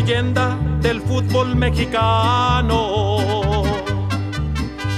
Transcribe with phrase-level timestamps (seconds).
[0.00, 3.62] leyenda del fútbol mexicano.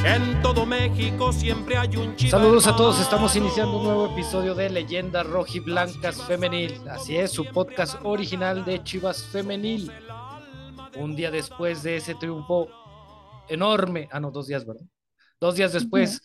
[0.05, 2.33] En todo México siempre hay un chivo.
[2.33, 6.81] Saludos a todos, estamos iniciando un nuevo episodio de Leyendas Rojiblancas Femenil.
[6.89, 9.93] Así es, su podcast original de Chivas Femenil.
[10.97, 12.67] Un día después de ese triunfo
[13.49, 14.85] enorme, ah no, dos días, ¿verdad?
[15.39, 16.21] Dos días después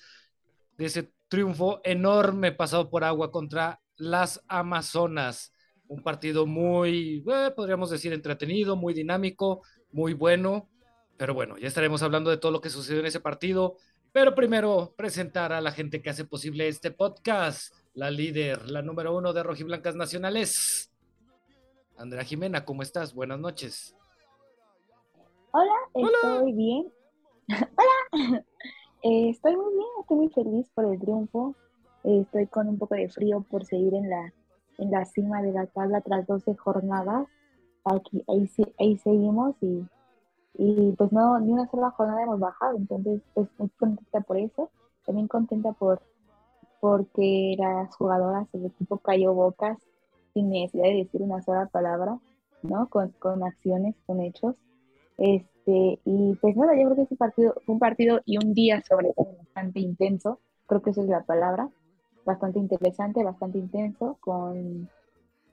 [0.77, 5.52] de ese triunfo enorme pasado por agua contra las Amazonas.
[5.93, 9.61] Un partido muy, eh, podríamos decir, entretenido, muy dinámico,
[9.91, 10.67] muy bueno.
[11.17, 13.77] Pero bueno, ya estaremos hablando de todo lo que sucedió en ese partido.
[14.11, 17.75] Pero primero, presentar a la gente que hace posible este podcast.
[17.93, 20.91] La líder, la número uno de Rojiblancas Nacionales.
[21.95, 23.13] Andrea Jimena, ¿cómo estás?
[23.13, 23.95] Buenas noches.
[25.51, 26.91] Hola, estoy bien.
[28.11, 28.45] Hola.
[29.05, 31.57] Eh, estoy muy bien, estoy muy feliz por el triunfo.
[32.05, 34.33] Eh, estoy con un poco de frío por seguir en la,
[34.77, 37.27] en la cima de la tabla tras 12 jornadas.
[37.85, 39.85] Aquí, ahí, ahí seguimos y,
[40.55, 42.77] y pues no, ni una sola jornada hemos bajado.
[42.77, 44.69] Entonces, pues muy contenta por eso.
[45.05, 46.01] También contenta por
[46.79, 49.77] porque las jugadoras del equipo cayó bocas
[50.33, 52.19] sin necesidad de decir una sola palabra,
[52.61, 52.89] ¿no?
[52.89, 54.55] Con, con acciones, con hechos.
[55.17, 58.81] Este, y pues nada, yo creo que ese partido fue un partido y un día
[58.87, 61.69] sobre todo bastante intenso, creo que esa es la palabra,
[62.25, 64.89] bastante interesante, bastante intenso, con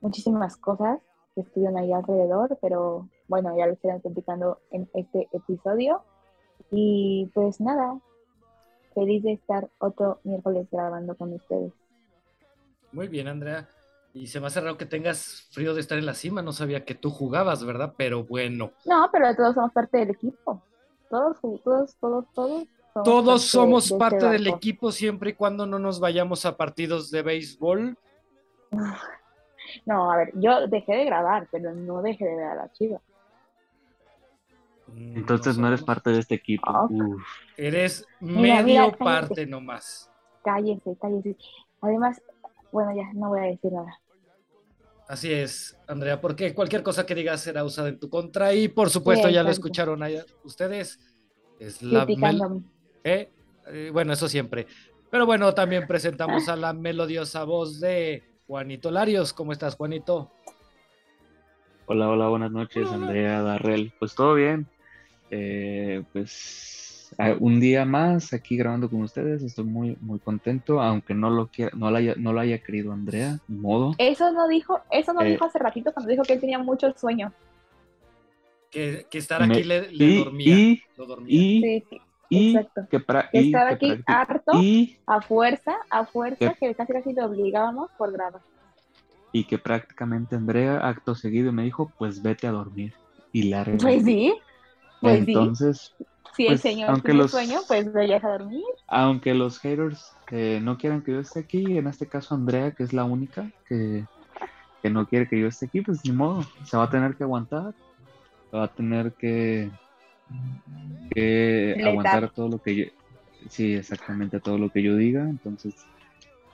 [0.01, 1.01] muchísimas cosas
[1.35, 6.03] que estuvieron ahí alrededor, pero bueno, ya lo estaremos platicando en este episodio.
[6.71, 7.99] Y pues nada,
[8.95, 11.73] feliz de estar otro miércoles grabando con ustedes.
[12.93, 13.69] Muy bien, Andrea.
[14.13, 16.43] Y se me hace raro que tengas frío de estar en la cima.
[16.43, 17.95] No sabía que tú jugabas, ¿verdad?
[17.97, 18.73] Pero bueno.
[18.85, 20.61] No, pero todos somos parte del equipo.
[21.09, 22.65] Todos, todos, todos, todos.
[22.93, 27.11] Somos todos somos de parte del equipo siempre y cuando no nos vayamos a partidos
[27.11, 27.97] de béisbol.
[29.87, 33.01] No, a ver, yo dejé de grabar, pero no dejé de ver a la chiva.
[34.89, 36.71] Mm, Entonces no, eres parte de este equipo.
[36.91, 37.23] Uf.
[37.57, 40.11] Eres medio mira, parte nomás.
[40.43, 41.37] Cállese, cállese.
[41.81, 42.21] Además,
[42.73, 44.01] bueno, ya no voy a decir nada.
[45.07, 48.91] Así es, Andrea, porque cualquier cosa que digas será usada en tu contra y por
[48.91, 51.01] supuesto ya lo escucharon allá ustedes.
[51.59, 52.07] Es la
[53.05, 53.29] ¿Eh?
[53.67, 53.91] ¿Eh?
[53.93, 54.67] Bueno, eso siempre.
[55.11, 59.33] Pero bueno, también presentamos a la melodiosa voz de Juanito Larios.
[59.33, 60.31] ¿Cómo estás, Juanito?
[61.87, 63.93] Hola, hola, buenas noches, Andrea, Darrell.
[63.99, 64.67] Pues todo bien.
[65.31, 66.81] Eh, pues
[67.41, 69.43] un día más aquí grabando con ustedes.
[69.43, 72.93] Estoy muy, muy contento, aunque no lo quiera, no lo haya, no lo haya querido
[72.93, 73.95] Andrea, modo.
[73.99, 76.93] Eso no dijo, eso no eh, dijo hace ratito cuando dijo que él tenía mucho
[76.97, 77.33] sueño.
[78.71, 79.81] Que, que estar aquí le,
[80.19, 80.55] dormía.
[80.55, 81.37] Y, lo dormía.
[81.37, 81.85] y,
[82.31, 82.87] y Exacto.
[82.89, 87.27] que, para, que estar aquí harto, y, a fuerza, a fuerza, que, casi casi lo
[87.27, 88.41] obligábamos por grabar.
[89.33, 92.95] Y que prácticamente Andrea, acto seguido, me dijo, pues vete a dormir.
[93.33, 94.35] Y la Pues sí.
[95.01, 96.07] Pues Entonces, sí.
[96.37, 98.63] Si el pues, señor aunque tiene los, sueño, pues vayas a dormir.
[98.87, 102.85] Aunque los haters que no quieran que yo esté aquí, en este caso Andrea, que
[102.85, 104.05] es la única que,
[104.83, 107.25] que no quiere que yo esté aquí, pues ni modo, se va a tener que
[107.25, 107.75] aguantar,
[108.55, 109.71] va a tener que,
[111.11, 112.85] que aguantar todo lo que yo,
[113.49, 115.75] sí, exactamente todo lo que yo diga, entonces,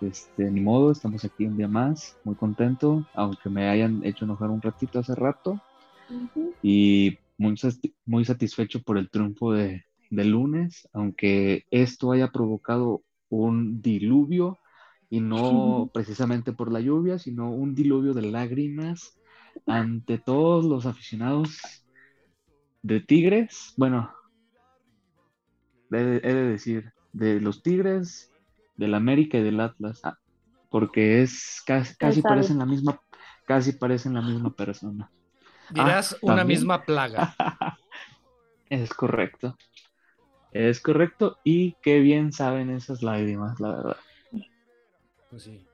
[0.01, 4.51] este, ni modo, estamos aquí un día más, muy contento, aunque me hayan hecho enojar
[4.51, 5.61] un ratito hace rato,
[6.63, 14.59] y muy, satisfecho por el triunfo de, lunes, aunque esto haya provocado un diluvio
[15.11, 19.19] y no precisamente por la lluvia, sino un diluvio de lágrimas
[19.67, 21.86] ante todos los aficionados
[22.87, 23.75] de Tigres.
[23.77, 24.13] Bueno,
[25.91, 28.31] he de, decir, de los Tigres,
[28.77, 30.19] del América y del Atlas, ah,
[30.71, 33.01] porque es casi, casi parecen la misma,
[33.45, 35.11] casi parecen la misma persona.
[35.71, 37.35] Dirás ah, una misma plaga.
[38.71, 39.57] es correcto.
[40.53, 41.39] Es correcto.
[41.43, 43.97] Y qué bien saben esas lágrimas, la verdad.
[45.31, 45.67] Pues sí.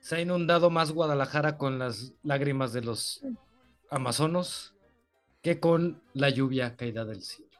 [0.00, 3.22] Se ha inundado más Guadalajara con las lágrimas de los
[3.90, 4.74] amazonos
[5.42, 7.50] que con la lluvia caída del cielo.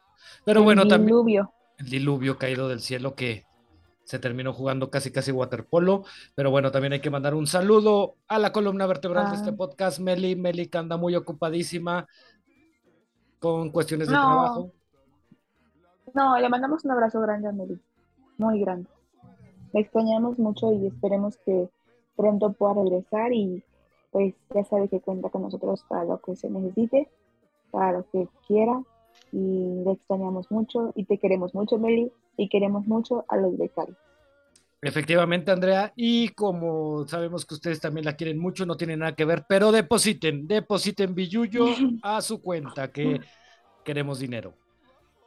[0.44, 1.06] Pero bueno, también.
[1.06, 1.52] Diluvio.
[1.78, 3.46] El diluvio caído del cielo que
[4.04, 6.04] se terminó jugando casi casi waterpolo,
[6.34, 9.56] pero bueno, también hay que mandar un saludo a la columna vertebral de este ah.
[9.56, 12.08] podcast, Meli, Meli que anda muy ocupadísima
[13.38, 14.72] con cuestiones de trabajo.
[16.12, 17.80] No, le mandamos un abrazo grande a Meli,
[18.36, 18.88] muy grande.
[19.72, 21.68] Le extrañamos mucho y esperemos que
[22.16, 23.62] pronto pueda regresar y
[24.10, 27.08] pues ya sabe que cuenta con nosotros para lo que se necesite,
[27.70, 28.82] para lo que quiera
[29.32, 33.96] y le extrañamos mucho y te queremos mucho, Meli y queremos mucho a los becarios.
[34.82, 39.26] Efectivamente, Andrea, y como sabemos que ustedes también la quieren mucho, no tiene nada que
[39.26, 41.66] ver, pero depositen, depositen Billuyo
[42.02, 43.20] a su cuenta, que
[43.84, 44.54] queremos dinero.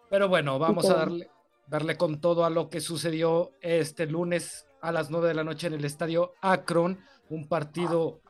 [0.09, 1.29] Pero bueno, vamos a darle,
[1.67, 5.67] darle con todo a lo que sucedió este lunes a las nueve de la noche
[5.67, 6.99] en el estadio Akron,
[7.29, 8.21] un partido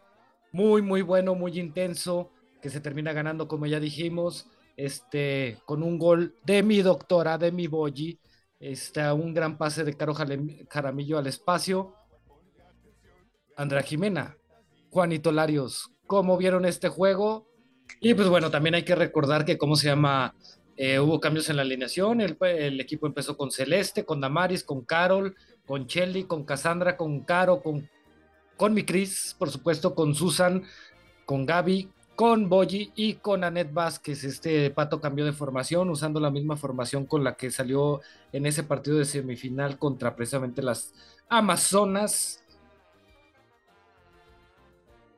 [0.51, 2.31] muy, muy bueno, muy intenso,
[2.63, 7.51] que se termina ganando, como ya dijimos, este, con un gol de mi doctora, de
[7.51, 8.17] mi Boyi,
[8.57, 11.93] está un gran pase de Caro Jaramillo al espacio.
[13.57, 14.37] Andrea Jimena,
[14.91, 17.49] Juanito Larios, ¿cómo vieron este juego?
[17.99, 20.33] Y pues bueno, también hay que recordar que, ¿cómo se llama?
[20.77, 25.35] Eh, hubo cambios en la alineación, el, equipo empezó con Celeste, con Damaris, con Carol,
[25.65, 27.89] con Chelly, con Cassandra, con Caro, con,
[28.55, 30.63] con mi Cris, por supuesto, con Susan,
[31.25, 34.23] con Gaby, con Boyi y con Anet Vázquez.
[34.23, 38.01] Este pato cambió de formación usando la misma formación con la que salió
[38.31, 40.93] en ese partido de semifinal contra precisamente las
[41.29, 42.43] Amazonas.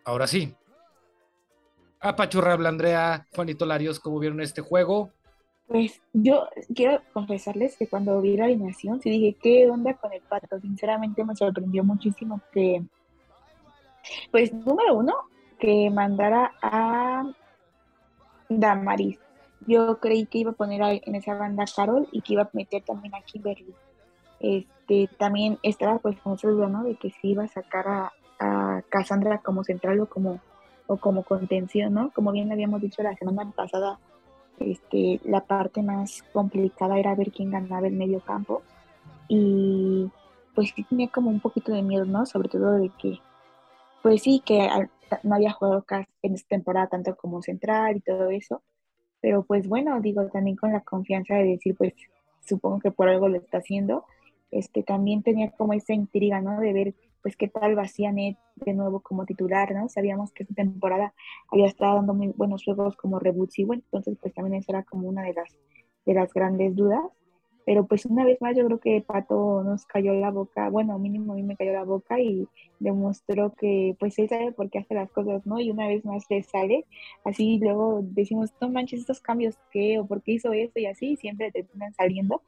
[0.04, 0.54] Ahora sí.
[2.00, 5.12] Apachurrable, Andrea, Juanito Larios, ¿cómo vieron este juego?
[5.68, 10.22] Pues yo quiero confesarles que cuando vi la alineación, sí dije, ¿qué onda con el
[10.22, 10.60] pato?
[10.60, 12.84] Sinceramente me sorprendió muchísimo que,
[14.32, 15.16] pues número uno,
[15.66, 17.26] que mandara a
[18.50, 19.18] Damaris.
[19.66, 22.50] Yo creí que iba a poner en esa banda a Carol y que iba a
[22.54, 23.74] meter también a Kimberly.
[24.40, 26.84] Este, también estaba pues con esa duda, ¿no?
[26.84, 30.40] De que si iba a sacar a, a Cassandra como central o como,
[30.86, 32.12] o como contención, ¿no?
[32.12, 33.98] Como bien habíamos dicho la semana pasada,
[34.60, 38.62] este, la parte más complicada era ver quién ganaba el medio campo.
[39.28, 40.12] Y
[40.54, 42.28] pues sí tenía como un poquito de miedo, ¿no?
[42.28, 43.20] Sobre todo de que,
[44.04, 44.70] pues sí, que
[45.24, 48.64] no había jugado casi en esta temporada tanto como central y todo eso.
[49.22, 51.94] Pero pues bueno, digo, también con la confianza de decir, pues
[52.42, 54.06] supongo que por algo lo está haciendo.
[54.52, 56.60] Este, también tenía como esa intriga, ¿no?
[56.60, 59.90] De ver, pues, qué tal vacía Net de nuevo como titular, ¿no?
[59.90, 61.14] Sabíamos que esta temporada
[61.52, 64.84] había estado dando muy buenos juegos como reboots y bueno, entonces, pues, también esa era
[64.84, 65.58] como una de las,
[66.06, 67.02] de las grandes dudas.
[67.66, 71.34] Pero pues una vez más yo creo que Pato nos cayó la boca, bueno, mínimo
[71.34, 72.48] a mí me cayó la boca y
[72.80, 75.60] demostró que pues él sabe por qué hace las cosas, ¿no?
[75.60, 76.86] Y una vez más le sale,
[77.24, 79.98] así luego decimos, no manches estos cambios, ¿qué?
[80.00, 80.80] ¿O por qué hizo esto?
[80.80, 82.42] Y así siempre te terminan saliendo.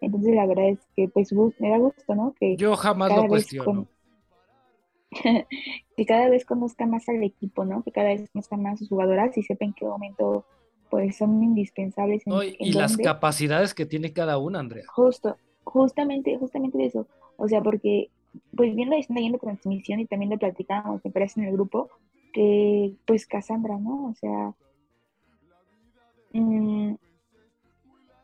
[0.00, 2.34] Entonces la verdad es que pues me da gusto, ¿no?
[2.38, 3.86] Que yo jamás lo cuestiono.
[5.96, 7.84] que cada vez conozca más al equipo, ¿no?
[7.84, 10.44] Que cada vez conozca más a sus jugadoras y sepa en qué momento
[10.94, 12.22] pues son indispensables.
[12.60, 14.84] y las capacidades que tiene cada una, Andrea.
[14.86, 17.08] Justo, justamente, justamente eso.
[17.36, 18.10] O sea, porque,
[18.56, 21.90] pues viendo la transmisión y también lo platicábamos, me parece, en el grupo,
[22.32, 24.06] que pues Cassandra, ¿no?
[24.06, 24.54] O sea,
[26.32, 26.94] mmm,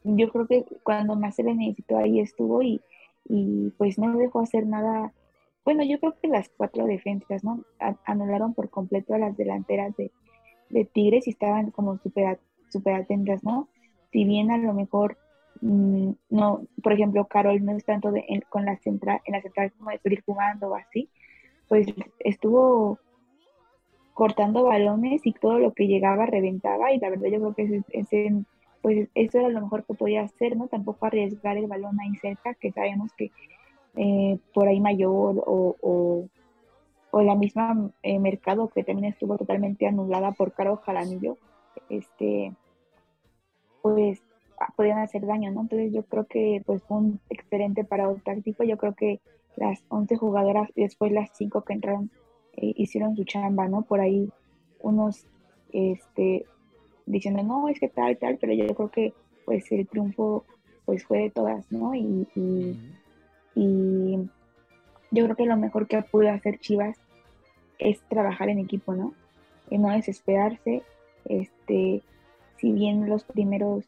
[0.04, 2.80] yo creo que cuando más se le necesitó ahí estuvo y,
[3.28, 5.12] y pues no dejó hacer nada.
[5.64, 7.64] Bueno, yo creo que las cuatro defensas, ¿no?
[8.04, 10.12] anularon por completo a las delanteras de,
[10.68, 11.98] de Tigres y estaban como
[12.70, 13.68] súper atentas, ¿no?
[14.12, 15.18] Si bien a lo mejor,
[15.60, 19.72] mm, no, por ejemplo, Carol no es tanto de, con la central, en la central
[19.78, 21.10] como de ir jugando o así,
[21.68, 21.86] pues
[22.20, 22.98] estuvo
[24.14, 28.44] cortando balones y todo lo que llegaba reventaba y la verdad yo creo que ese,
[28.82, 30.68] pues eso era lo mejor que podía hacer, ¿no?
[30.68, 33.30] Tampoco arriesgar el balón ahí cerca, que sabemos que
[33.96, 36.28] eh, por ahí mayor o, o,
[37.10, 41.38] o la misma eh, mercado que también estuvo totalmente anulada por Caro Jaramillo,
[41.88, 42.52] este,
[43.82, 44.22] pues
[44.76, 45.62] podían hacer daño, ¿no?
[45.62, 49.20] Entonces yo creo que pues fue un excelente parado táctico, yo creo que
[49.56, 52.10] las 11 jugadoras y después las 5 que entraron
[52.56, 53.82] eh, hicieron su chamba, ¿no?
[53.82, 54.30] Por ahí
[54.80, 55.26] unos,
[55.72, 56.46] este,
[57.06, 60.44] diciendo, no, es que tal, tal, pero yo creo que pues el triunfo
[60.84, 61.94] pues fue de todas, ¿no?
[61.94, 62.26] Y,
[63.54, 64.16] y,
[65.12, 66.96] yo creo que lo mejor que pudo hacer Chivas
[67.78, 69.12] es trabajar en equipo, ¿no?
[69.68, 70.82] Y no desesperarse,
[71.24, 72.02] este,
[72.60, 73.84] si bien los primeros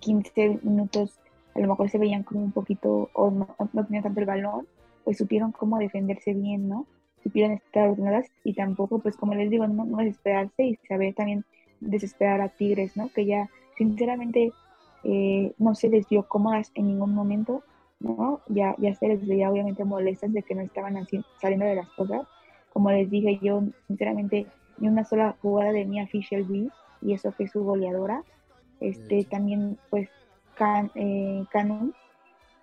[0.00, 1.18] 15 minutos
[1.54, 4.66] a lo mejor se veían como un poquito, o no, no tenían tanto el balón,
[5.04, 6.86] pues supieron cómo defenderse bien, ¿no?
[7.22, 11.44] Supieron estar ordenadas y tampoco, pues como les digo, no, no desesperarse y saber también
[11.80, 13.10] desesperar a Tigres, ¿no?
[13.12, 14.52] Que ya, sinceramente,
[15.02, 17.62] eh, no se les vio cómodas en ningún momento,
[17.98, 18.40] ¿no?
[18.48, 20.96] Ya, ya se les veía obviamente molestas de que no estaban
[21.40, 22.26] saliendo de las cosas.
[22.72, 24.46] Como les dije, yo, sinceramente,
[24.78, 28.22] ni una sola jugada de Mia Fisher vi, y eso es su goleadora.
[28.80, 30.08] Este, también, pues,
[30.54, 31.94] Can, eh, Canon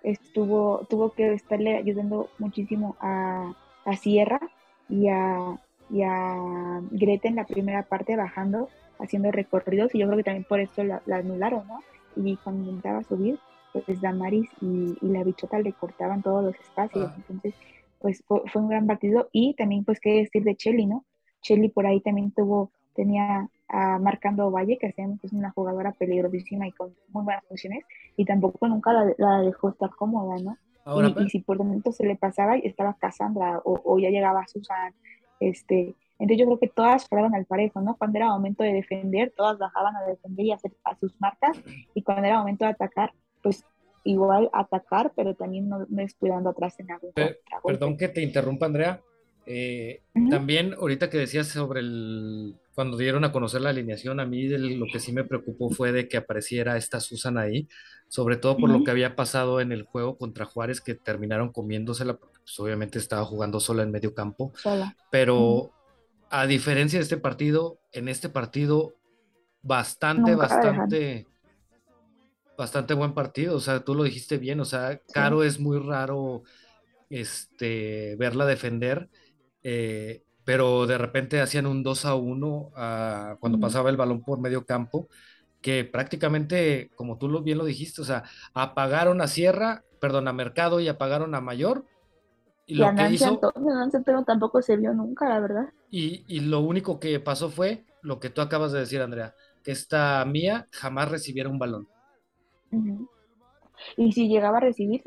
[0.02, 3.54] estuvo, tuvo que estarle ayudando muchísimo a,
[3.84, 4.40] a Sierra
[4.88, 5.58] y a,
[5.90, 8.68] y a Greta en la primera parte bajando
[8.98, 11.80] haciendo recorridos y yo creo que también por eso la, anularon, ¿no?
[12.16, 13.38] Y cuando intentaba subir,
[13.72, 17.10] pues Damaris y, y la bichota le cortaban todos los espacios.
[17.10, 17.14] Ah.
[17.16, 17.54] Entonces,
[18.00, 19.28] pues fue, fue un gran partido.
[19.32, 21.04] Y también, pues, qué decir de Chelly, ¿no?
[21.42, 25.92] Chelly por ahí también tuvo, tenía a Marcando Valle, que sabemos que es una jugadora
[25.92, 27.84] peligrosísima y con muy buenas funciones,
[28.16, 30.56] y tampoco nunca la, la dejó estar cómoda, ¿no?
[30.84, 34.46] Ahora, y, y si por momento se le pasaba, estaba Cassandra o, o ya llegaba
[34.46, 34.94] Susan.
[35.38, 37.94] Este, entonces yo creo que todas fueron al parejo, ¿no?
[37.96, 41.60] Cuando era momento de defender, todas bajaban a defender y hacer a sus marcas.
[41.94, 43.66] Y cuando era momento de atacar, pues
[44.04, 47.12] igual atacar, pero también no, no descuidando atrás en algún.
[47.62, 49.02] Perdón que te interrumpa, Andrea.
[49.50, 50.02] Eh.
[50.28, 54.86] También ahorita que decías sobre el, cuando dieron a conocer la alineación, a mí lo
[54.92, 57.66] que sí me preocupó fue de que apareciera esta Susan ahí,
[58.08, 62.18] sobre todo por lo que había pasado en el juego contra Juárez, que terminaron comiéndosela,
[62.18, 64.94] porque pues, obviamente estaba jugando sola en medio campo, Sola.
[65.10, 65.72] pero
[66.28, 68.94] a diferencia de este partido, en este partido
[69.62, 70.76] bastante, Nunca la dejan.
[70.78, 71.26] bastante,
[72.58, 76.42] bastante buen partido, o sea, tú lo dijiste bien, o sea, Caro es muy raro
[77.10, 79.08] este, verla defender,
[79.70, 84.40] eh, pero de repente hacían un 2 a 1 ah, cuando pasaba el balón por
[84.40, 85.08] medio campo,
[85.60, 88.22] que prácticamente, como tú bien lo dijiste, o sea,
[88.54, 91.84] apagaron a Sierra, perdón, a Mercado y apagaron a Mayor,
[92.66, 93.28] y Y lo a que hizo...
[93.28, 95.68] Antonio, Nancy Antonio tampoco se vio nunca, la verdad.
[95.90, 99.72] Y, y lo único que pasó fue lo que tú acabas de decir, Andrea, que
[99.72, 101.86] esta mía jamás recibiera un balón.
[103.98, 105.02] Y si llegaba a recibir,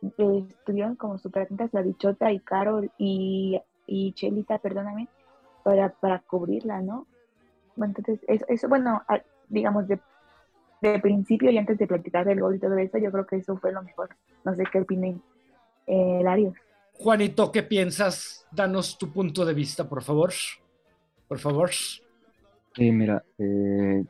[0.00, 5.08] estuvieron como súper atentas la bichota y Carol y, y Chelita, perdóname,
[5.64, 7.08] para, para cubrirla, ¿no?
[7.74, 9.02] Bueno, entonces, eso, eso bueno,
[9.48, 9.98] digamos, de,
[10.80, 13.56] de principio y antes de platicar del gol y todo eso, yo creo que eso
[13.56, 14.10] fue lo mejor.
[14.44, 15.20] No sé qué opinen
[15.88, 16.54] eh, Larios.
[16.92, 18.46] Juanito, ¿qué piensas?
[18.52, 20.32] Danos tu punto de vista, por favor.
[21.26, 21.70] Por favor.
[21.72, 24.04] Sí, mira, eh,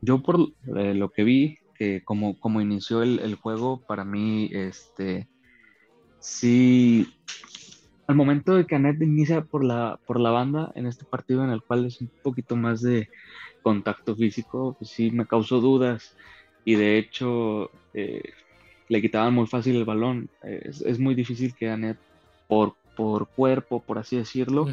[0.00, 0.36] yo por
[0.76, 5.28] eh, lo que vi, que como, como inició el, el juego, para mí, este,
[6.18, 7.06] sí,
[8.06, 11.50] al momento de que Anet inicia por la, por la banda en este partido en
[11.50, 13.08] el cual es un poquito más de
[13.62, 16.14] contacto físico, pues sí me causó dudas
[16.64, 18.22] y de hecho eh,
[18.88, 20.30] le quitaban muy fácil el balón.
[20.42, 21.98] Es, es muy difícil que Anet
[22.48, 24.72] por, por cuerpo, por así decirlo,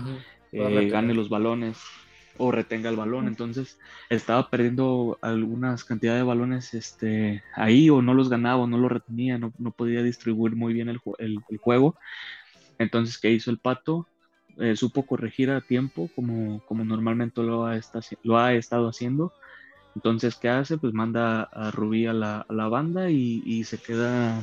[0.51, 1.79] eh, gane los balones
[2.37, 3.27] o retenga el balón.
[3.27, 3.77] Entonces
[4.09, 8.91] estaba perdiendo algunas cantidades de balones este, ahí o no los ganaba o no los
[8.91, 11.95] retenía, no, no podía distribuir muy bien el, el- el juego.
[12.83, 14.07] Entonces, ¿qué hizo el pato?
[14.59, 19.33] Eh, supo corregir a tiempo como, como normalmente lo ha, esta- lo ha estado haciendo.
[19.95, 20.77] Entonces, ¿qué hace?
[20.77, 24.41] Pues manda a Rubí a la, a la banda y, y se queda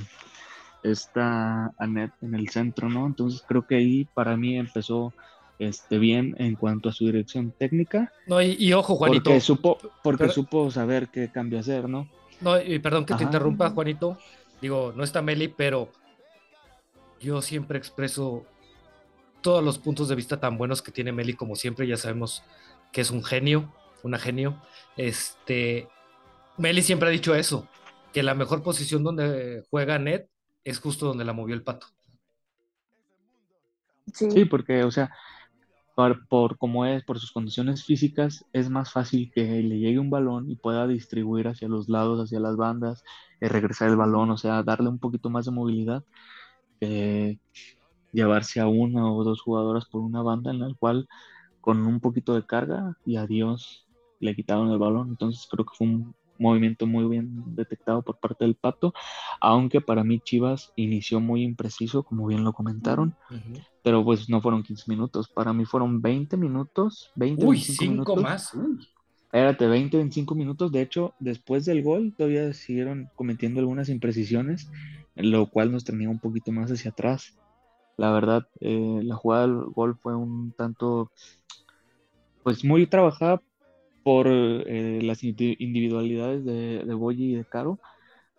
[0.83, 3.07] esta Anet en el centro, ¿no?
[3.07, 5.13] Entonces creo que ahí para mí empezó
[5.59, 9.25] este, bien en cuanto a su dirección técnica, No, y, y ojo, Juanito.
[9.25, 12.09] porque supo, porque pero- supo saber qué cambio hacer, ¿no?
[12.41, 14.17] No, y perdón que te interrumpa, Juanito.
[14.63, 15.91] Digo, no está Meli, pero
[17.21, 18.45] yo siempre expreso
[19.43, 22.43] todos los puntos de vista tan buenos que tiene Meli, como siempre, ya sabemos
[22.93, 23.73] que es un genio,
[24.03, 24.61] una genio.
[24.97, 25.89] Este,
[26.57, 27.69] Meli siempre ha dicho eso,
[28.13, 30.29] que la mejor posición donde juega Net
[30.65, 31.87] es justo donde la movió el pato.
[34.13, 35.15] Sí, Sí, porque, o sea,
[35.95, 40.11] por, por cómo es, por sus condiciones físicas, es más fácil que le llegue un
[40.11, 43.05] balón y pueda distribuir hacia los lados, hacia las bandas,
[43.41, 46.05] eh, regresar el balón, o sea, darle un poquito más de movilidad,
[46.81, 47.39] que
[48.13, 51.09] llevarse a una o dos jugadoras por una banda en la cual
[51.61, 53.87] con un poquito de carga y adiós
[54.19, 55.11] le quitaron el balón.
[55.11, 58.95] Entonces creo que fue un movimiento muy bien detectado por parte del Pato,
[59.41, 63.15] aunque para mí Chivas inició muy impreciso, como bien lo comentaron
[63.83, 67.93] pero pues no fueron 15 minutos, para mí fueron 20 minutos, 20, Uy, 25 cinco
[67.93, 68.23] minutos.
[68.23, 68.55] más.
[68.55, 68.89] Uy.
[69.25, 74.69] Espérate, 20, 25 minutos, de hecho, después del gol todavía siguieron cometiendo algunas imprecisiones,
[75.17, 77.37] lo cual nos tenía un poquito más hacia atrás.
[77.97, 81.11] La verdad, eh, la jugada del gol fue un tanto,
[82.43, 83.43] pues muy trabajada
[84.03, 87.79] por eh, las indi- individualidades de, de Boyi y de Caro,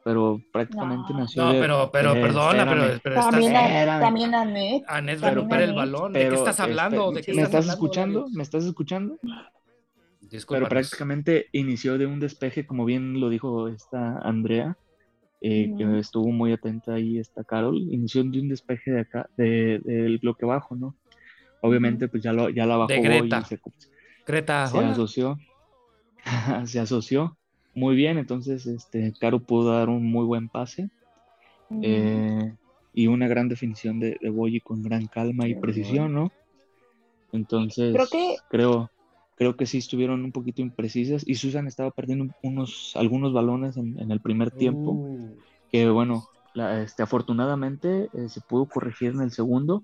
[0.04, 1.20] pero prácticamente No.
[1.20, 3.30] nació No, de- pero, pero, perdona, pero, pero estás.
[3.30, 4.84] también, a, también a Net.
[4.88, 6.14] Anet Pero- recupera el pero- balón.
[6.14, 7.10] ¿De qué Pero, estás hablando?
[7.10, 8.28] este, ¿De qué ¿me estás escuchando?
[8.34, 9.20] ¿Me estás escuchando?
[9.22, 10.70] Pero Discúlpanos.
[10.70, 14.78] prácticamente inició de un despeje, como bien lo dijo esta Andrea,
[15.42, 19.80] eh, que estuvo muy atenta ahí, esta Carol, inició de un despeje de acá, de-
[19.84, 20.96] del bloque bajo, ¿no?
[21.62, 23.40] Obviamente, pues ya, lo, ya la bajó De Greta.
[23.44, 23.60] y se,
[24.26, 24.92] Creta, se hola.
[24.92, 25.38] asoció,
[26.66, 27.38] se asoció
[27.74, 30.90] muy bien, entonces este, Caro pudo dar un muy buen pase
[31.82, 32.54] eh,
[32.94, 36.32] y una gran definición de, de Boyi con gran calma y precisión, ¿no?
[37.32, 38.92] Entonces, Creo que- creo,
[39.36, 44.12] creo que sí estuvieron un poquito imprecisas y Susan estaba perdiendo unos, algunos balones en,
[44.12, 45.38] el primer tiempo, uh.
[45.72, 49.84] que bueno, este, afortunadamente eh, se pudo corregir en el segundo,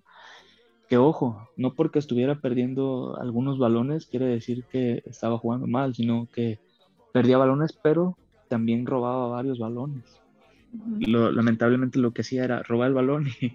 [0.88, 6.28] que ojo, no porque estuviera perdiendo algunos balones quiere decir que estaba jugando mal, sino
[6.32, 6.60] que
[7.12, 10.04] perdía balones, pero también robaba varios balones.
[11.00, 13.54] lamentablemente lo que hacía era robar el balón y,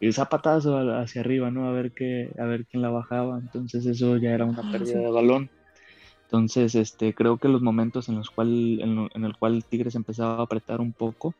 [0.00, 1.68] y zapatazo hacia arriba, ¿no?
[1.68, 3.38] A ver qué, a ver quién la bajaba.
[3.38, 5.50] Entonces eso ya era una ah, pérdida de balón.
[6.30, 10.42] Entonces, este, creo que los momentos en los cual, en, el cual Tigres empezaba a
[10.42, 11.34] apretar un poco,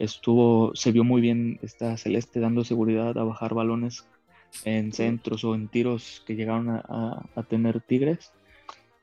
[0.00, 4.04] estuvo, se vio muy bien esta Celeste dando seguridad a bajar balones
[4.64, 8.32] en centros o en tiros que llegaron a, tener Tigres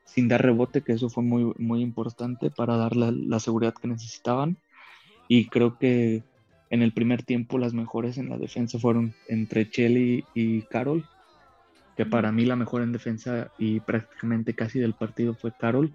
[0.04, 4.58] sin dar rebote, que eso fue muy, muy importante para dar la, seguridad que necesitaban.
[5.28, 6.22] Y creo que
[6.72, 11.06] en el primer tiempo las mejores en la defensa fueron entre Chelly y Carol,
[11.98, 15.92] que para mí la mejor en defensa y prácticamente casi del partido fue Carol,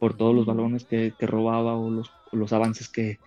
[0.00, 3.20] por todos los balones que, robaba o los, los avances que,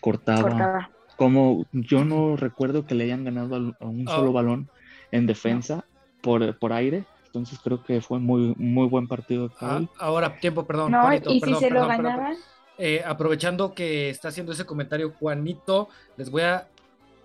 [0.00, 0.90] cortaba.
[1.16, 4.32] Como yo no recuerdo que le hayan ganado a, un solo oh.
[4.32, 4.68] balón
[5.12, 5.84] en defensa
[6.22, 7.04] por, por aire.
[7.26, 9.52] Entonces creo que fue muy, muy buen partido.
[9.60, 10.92] Ah, ahora, tiempo, perdón.
[11.28, 12.34] y si se lo ganaban.
[12.78, 16.68] Eh, aprovechando que está haciendo ese comentario Juanito, les voy a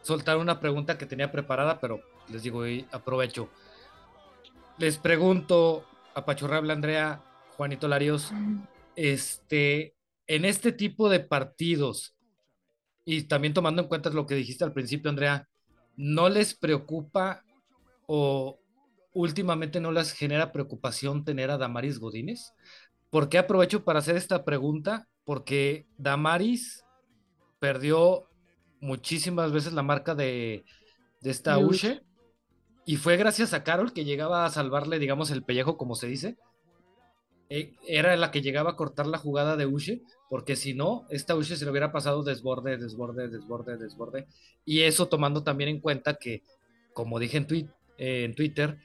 [0.02, 3.50] soltar una pregunta que tenía preparada, pero les digo, aprovecho.
[4.78, 7.22] Les pregunto, apachurrable Andrea,
[7.56, 8.32] Juanito Larios,
[8.96, 9.96] este,
[10.28, 12.16] en este tipo de partidos,
[13.06, 15.48] y también tomando en cuenta lo que dijiste al principio, Andrea,
[15.96, 17.44] ¿no les preocupa
[18.06, 18.60] o
[19.14, 22.54] últimamente no les genera preocupación tener a Damaris Godínez?
[23.10, 25.08] ¿Por qué aprovecho para hacer esta pregunta?
[25.28, 26.86] Porque Damaris
[27.60, 28.30] perdió
[28.80, 30.64] muchísimas veces la marca de,
[31.22, 32.02] esta Ushe
[32.86, 36.38] y fue gracias a Carol que llegaba a salvarle, digamos, el pellejo, como se dice.
[37.50, 41.36] Eh, era la que llegaba a cortar la jugada de Ushe, porque si no, esta
[41.36, 44.28] Ushe se le hubiera pasado desborde, desborde, desborde, desborde.
[44.64, 46.42] Y eso tomando también en cuenta que,
[46.94, 47.48] como dije en,
[47.98, 48.78] eh, en Twitter,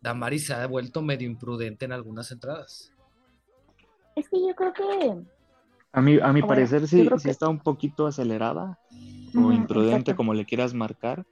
[0.00, 2.90] Damaris se ha vuelto medio imprudente en algunas entradas.
[4.16, 5.41] Es que yo creo que.
[5.92, 8.78] A mi, a mi parecer, sí, está un poquito acelerada
[9.34, 11.24] o imprudente, como le quieras marcar.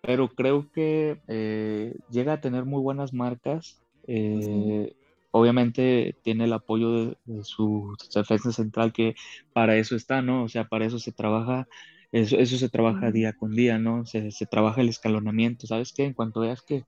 [0.00, 3.82] Pero creo que eh, llega a tener muy buenas marcas.
[4.06, 4.94] Eh,
[5.30, 9.14] obviamente tiene el apoyo de, su defensa central, que
[9.52, 10.44] para eso está, ¿no?
[10.44, 11.66] O sea, para eso se trabaja
[12.12, 14.06] eso, eso se trabaja día con día, ¿no?
[14.06, 16.04] Se, se, trabaja el escalonamiento, ¿sabes qué?
[16.04, 16.84] En cuanto veas que,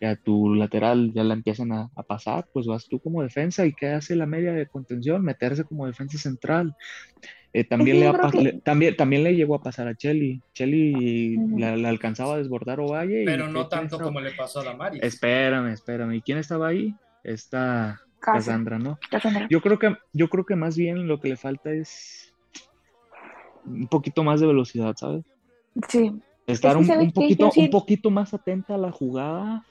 [0.00, 3.66] que a tu lateral ya la empiezan a, a, pasar, pues vas tú como defensa
[3.66, 6.74] y qué hace la media de contención, meterse como defensa central.
[7.52, 10.40] Eh, también, le, también, también le llegó a pasar a Chelly.
[10.54, 13.24] Chelly la, alcanzaba a desbordar Ovalle.
[13.26, 15.02] Pero no tanto como le pasó a Damaris.
[15.02, 16.14] Espérame, espérame.
[16.14, 16.94] ¿Y quién estaba ahí?
[17.24, 18.98] Está Cassandra, ¿no?
[19.50, 22.32] Yo creo que, yo creo que más bien lo que le falta es
[23.66, 25.24] un poquito más de velocidad, ¿sabes?
[25.88, 26.12] Sí.
[26.46, 29.64] Estar un, poquito, un poquito más atenta a la jugada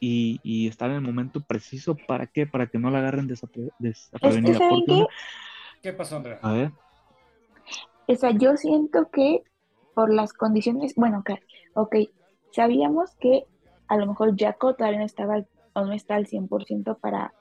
[0.00, 1.96] y, estar en el momento preciso.
[2.06, 2.46] ¿Para qué?
[2.46, 4.58] Para que no la agarren desaprevenida.
[5.82, 5.92] qué?
[5.92, 6.38] pasó, Andrea?
[6.42, 6.72] A ver.
[8.06, 9.42] O sea, yo siento que
[9.94, 11.22] por las condiciones, bueno,
[11.74, 11.96] ok,
[12.52, 13.44] sabíamos que
[13.88, 17.34] a lo mejor Jaco todavía no estaba o no está al 100% para,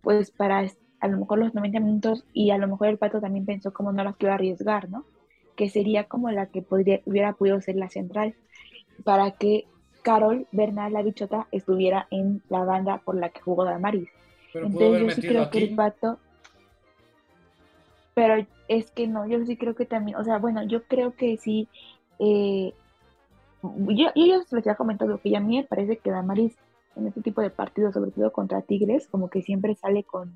[0.00, 0.64] pues, para
[1.00, 3.92] a lo mejor los 90 minutos y a lo mejor el Pato también pensó como
[3.92, 5.04] no la quiero arriesgar, ¿no?
[5.56, 8.34] que sería como la que podría, hubiera podido ser la central,
[9.04, 9.66] para que
[10.04, 14.08] Carol Bernal, la bichota, estuviera en la banda por la que jugó Damaris.
[14.52, 16.18] Entonces yo sí creo que el pato,
[18.12, 21.38] pero es que no, yo sí creo que también, o sea, bueno, yo creo que
[21.38, 21.68] sí,
[22.18, 22.72] eh,
[23.62, 26.54] yo, yo les había comentado que ya a mí me parece que Damaris
[26.96, 30.32] en este tipo de partidos, sobre todo contra Tigres, como que siempre sale con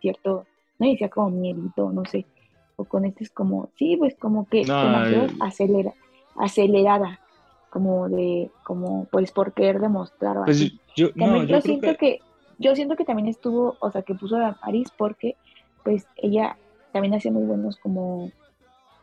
[0.00, 0.46] cierto,
[0.80, 2.26] no decía como miedito, no sé,
[2.74, 5.94] o con este es como, sí, pues como que demasiado acelera,
[6.36, 7.20] acelerada,
[7.72, 10.36] como de, como pues por querer demostrar.
[10.44, 11.08] Pues yo,
[11.62, 12.18] siento que...
[12.58, 15.36] yo siento que también estuvo, o sea, que puso a París porque
[15.82, 16.58] pues ella
[16.92, 18.30] también hace muy buenos como,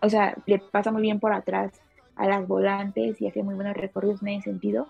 [0.02, 1.82] o sea, le pasa muy bien por atrás
[2.16, 4.88] a las volantes y hace muy buenos recorridos en ese sentido.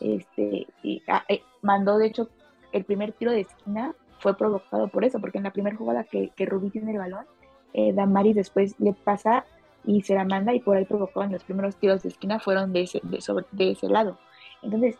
[0.00, 2.30] Este, y ah, eh, mandó de hecho
[2.72, 6.30] el primer tiro de esquina fue provocado por eso, porque en la primera jugada que,
[6.34, 7.26] que Rubí tiene el balón,
[7.74, 9.44] eh, Damaris después le pasa
[9.88, 12.82] y se la manda y por ahí en los primeros tiros de esquina fueron de
[12.82, 14.18] ese, de, sobre, de ese lado.
[14.62, 14.98] Entonces,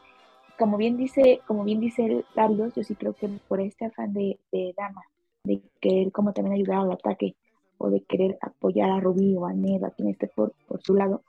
[0.59, 4.39] como bien dice, como bien dice Carlos, yo sí creo que por este afán de,
[4.75, 5.03] Dama,
[5.45, 7.37] de querer como también ayudar al ataque
[7.77, 11.23] o de querer apoyar a Rubí o a Neva, quien esté por, por su lado,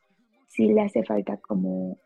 [0.48, 1.98] sí le hace falta como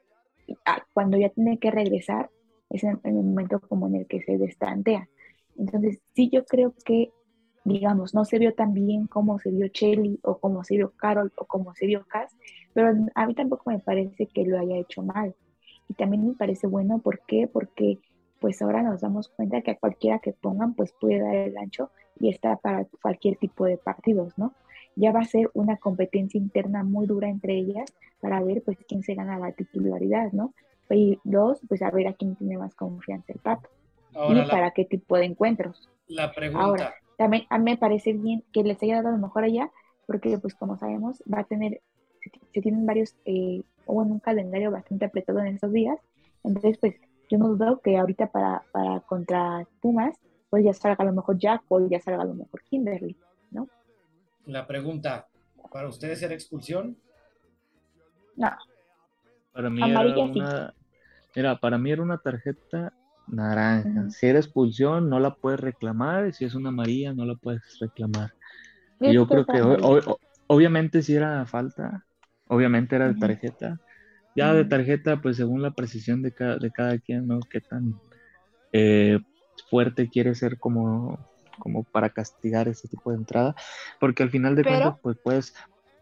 [0.92, 2.32] cuando ya tiene que regresar,
[2.72, 5.08] es en, el momento como en el que se destantea.
[5.56, 7.12] Entonces, sí, yo creo que,
[7.64, 11.32] digamos, no se vio tan bien como se vio Chelly o como se vio Carol
[11.38, 12.36] o como se vio Cass,
[12.74, 15.36] pero a mí tampoco me parece que lo haya hecho mal.
[15.88, 17.48] Y también me parece bueno, ¿por qué?
[17.48, 18.00] Porque
[18.40, 21.92] pues ahora nos damos cuenta que a cualquiera que pongan, pues puede dar el ancho
[22.20, 24.54] y está para cualquier tipo de partidos, ¿no?
[24.98, 29.02] Ya va a ser una competencia interna muy dura entre ellas para ver, pues, quién
[29.02, 30.54] se gana la titularidad, ¿no?
[30.90, 33.70] Y dos, pues, a ver a quién tiene más confianza el Pato.
[34.12, 35.90] y para qué tipo de encuentros.
[36.08, 36.66] La pregunta.
[36.66, 39.72] Ahora, también a mí me parece bien que les haya dado lo mejor allá,
[40.06, 41.82] porque, pues, como sabemos, va a tener,
[42.54, 45.98] se, tienen varios, eh, o en un calendario bastante apretado en esos días,
[46.44, 46.96] entonces, pues,
[47.30, 50.18] yo no dudo que ahorita para, para contra Pumas,
[50.50, 53.16] pues ya salga a lo mejor Jack o ya salga a lo mejor Kimberly,
[53.50, 53.68] ¿no?
[54.46, 55.28] La pregunta,
[55.72, 56.96] ¿para ustedes era expulsión?
[58.36, 58.52] No.
[59.52, 60.74] Para mí era una,
[61.36, 62.94] mira, para mí era una tarjeta
[63.28, 64.10] naranja.
[64.10, 66.34] Si era expulsión, no la puedes reclamar.
[66.34, 68.34] Si es una amarilla, no la puedes reclamar.
[69.00, 69.62] Y yo creo que
[70.48, 72.06] obviamente si era falta,
[72.48, 73.80] obviamente era de tarjeta.
[74.36, 77.40] Ya de tarjeta, pues según la precisión de cada, de cada quien, ¿no?
[77.52, 78.00] Qué tan
[78.72, 79.20] eh,
[79.70, 81.20] fuerte quiere ser como,
[81.60, 83.56] como para castigar ese tipo de entrada.
[84.00, 85.54] Porque al final de cuentas, pues puedes,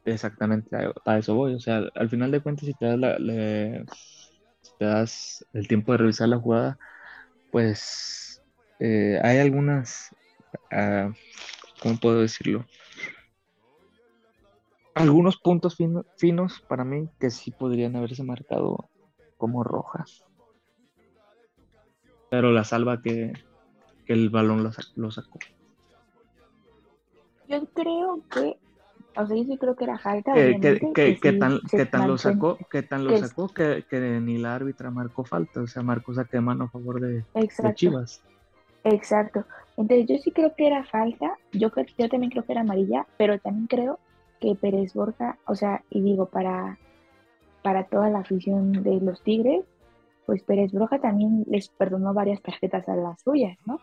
[0.06, 1.56] exactamente, a, eso voy.
[1.56, 5.98] O sea, al final de cuentas, si te das, la, te das el tiempo de
[5.98, 6.80] revisar la jugada,
[7.52, 8.42] pues
[8.80, 10.10] eh, hay algunas,
[10.72, 11.12] uh,
[11.82, 12.66] ¿cómo puedo decirlo?
[14.94, 15.78] algunos puntos
[16.18, 18.90] finos para mí que sí podrían haberse marcado
[19.38, 20.24] como rojas.
[22.30, 23.34] Pero la salva que,
[24.08, 25.40] el balón lo, sacó.
[27.48, 28.58] Yo creo que,
[29.15, 30.34] o sea, yo sí creo que era falta.
[30.34, 33.84] Que, tan, lo sacó, que tan lo sacó que,
[34.21, 37.74] ni la árbitra marcó falta, o sea, marcó saque de mano a favor de, de
[37.74, 38.24] Chivas.
[38.84, 39.45] Exacto.
[39.78, 43.39] Entonces yo sí creo que era falta, yo, yo también creo que era amarilla, pero
[43.39, 44.00] también creo
[44.39, 46.78] que Pérez Borja, o sea, y digo, para,
[47.62, 49.63] para toda la afición de los Tigres,
[50.26, 53.80] pues Pérez Borja también les perdonó varias tarjetas a las suyas, ¿no?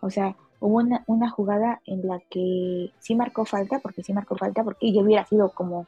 [0.00, 4.64] O sea, hubo una, jugada en la que sí marcó falta, porque sí marcó falta,
[4.64, 5.86] porque yo hubiera sido como,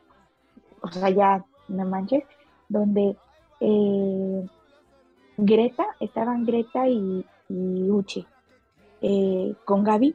[0.83, 2.25] o sea, ya no manches,
[2.69, 3.17] donde
[3.61, 4.47] eh,
[5.39, 8.27] Greta, estaban Greta y, y Uche,
[9.01, 10.15] eh, con Gaby,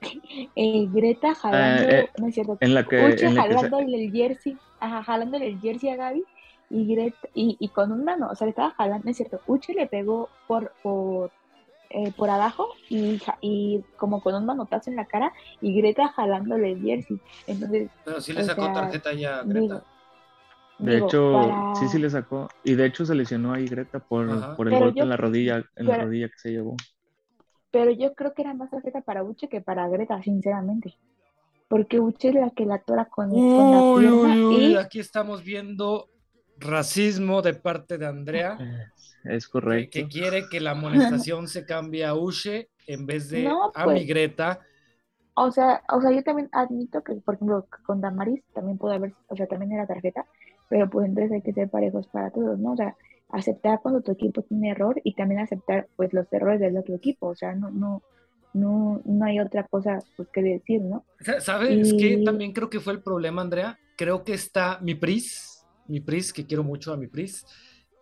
[0.56, 5.46] eh, Greta jalando, eh, no es cierto, en la que, jalándole el jersey, ajá, jalándole
[5.46, 6.24] el jersey a Gaby
[6.70, 9.74] y Greta, y, con un mano, o sea, le estaba jalando, no es cierto, Uche
[9.74, 11.32] le pegó por, por,
[11.92, 16.72] eh, por abajo y, y como con un manotazo en la cara y Greta jalándole
[16.72, 17.20] el jersey.
[17.48, 19.82] Entonces, Pero sí le sacó tarjeta ya Greta.
[20.78, 22.48] de hecho, sí, sí le sacó.
[22.62, 25.86] Y de hecho se lesionó ahí Greta por, por el golpe en la rodilla, en
[25.86, 26.76] la rodilla que se llevó.
[27.72, 30.96] Pero yo creo que era más tarjeta para Uche que para Greta, sinceramente.
[31.66, 34.34] Porque Uche es la que la tora con, la pierna.
[34.34, 34.76] y...
[34.76, 36.08] Aquí estamos viendo
[36.56, 38.58] racismo de parte de Andrea.
[39.24, 39.90] Es correcto.
[39.92, 44.06] Que, quiere que la amonestación se cambie a Uche en vez de a mi pues,
[44.06, 44.60] Greta.
[45.34, 49.14] O sea, o sea, yo también admito que, por ejemplo, con Damaris también puede haber,
[49.28, 50.26] o sea, también era tarjeta,
[50.68, 52.72] pero pues entonces hay que ser parejos para todos, ¿no?
[52.72, 52.96] O sea,
[53.30, 57.28] aceptar cuando tu equipo tiene error y también aceptar pues los errores del otro equipo,
[57.28, 58.02] o sea, no, no,
[58.52, 61.04] no, no hay otra cosa pues, que decir, ¿no?
[61.38, 62.22] ¿Sabes qué?
[62.24, 63.78] También creo que fue el problema, Andrea.
[63.96, 67.44] Creo que está mi Pris, mi Pris, que quiero mucho a mi Pris,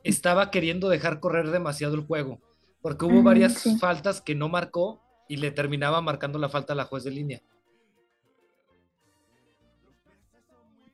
[0.05, 2.41] estaba queriendo dejar correr demasiado el juego,
[2.83, 6.85] porque hubo varias faltas que no marcó y le terminaba marcando la falta a la
[6.85, 7.43] juez de línea.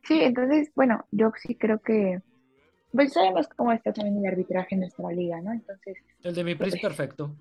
[0.03, 2.21] Sí, entonces, bueno, yo sí creo que
[2.95, 5.53] pues sabemos cómo está también el arbitraje en nuestra liga, ¿no?
[5.53, 5.97] Entonces.
[6.23, 7.35] El de mi PRI es pues, perfecto.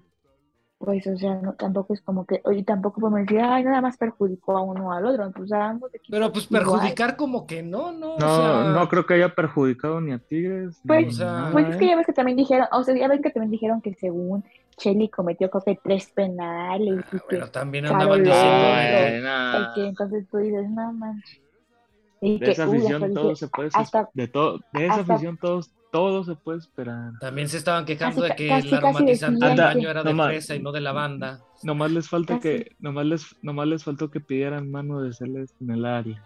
[0.83, 3.95] Pues, o sea, no, tampoco es como que, oye, tampoco podemos decir, ay, nada más
[3.95, 8.17] perjudicó a uno o al otro, pues ambos Pero pues perjudicar como que no, no.
[8.17, 10.81] No, no creo que haya perjudicado ni a Tigres.
[10.85, 11.21] Pues,
[11.53, 13.79] pues es que ya ves que también dijeron, o sea, ya ven que también dijeron
[13.79, 14.43] que según
[14.75, 17.05] Chelly cometió creo que tres penales.
[17.13, 19.71] Ah, bueno, también andaban diciendo.
[19.75, 21.39] que entonces tú dices, no manches
[22.19, 23.69] de esa afición todo se puede
[24.13, 27.11] de todo de esa afición todos todo se puede esperar.
[27.19, 30.71] También se estaban quejando de que el aromatizante del baño era de fresa y no
[30.71, 31.41] de lavanda.
[31.61, 35.69] Nomás les falta que nomás les nomás les faltó que pidieran mano de celeste en
[35.69, 36.25] el área.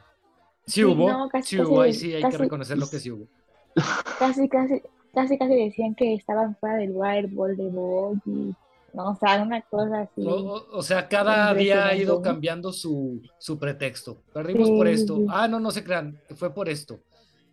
[0.65, 3.27] Sí, hubo, sí hubo, ahí sí hay que reconocer lo que sí hubo.
[4.19, 4.81] Casi casi
[5.13, 8.55] casi casi decían que estaban fuera del wireball de Boggy
[8.93, 9.09] ¿no?
[9.09, 10.25] O sea, una cosa así.
[10.25, 14.17] O, sea, cada día ha ido cambiando su, su pretexto.
[14.33, 15.25] Perdimos por esto.
[15.27, 16.99] Ah, no, no se crean, fue por esto.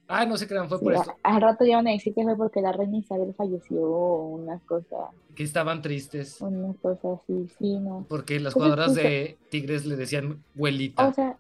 [0.07, 1.15] Ah, no se crean, fue Sí, por a- esto.
[1.23, 4.59] al rato ya van a decir que fue porque la reina Isabel falleció o una
[4.61, 6.41] cosa, Que estaban tristes.
[6.41, 8.05] una cosa así, sí, no.
[8.09, 11.09] Porque las Pues es jugadoras de Tigres le decían abuelita.
[11.09, 11.39] O sea,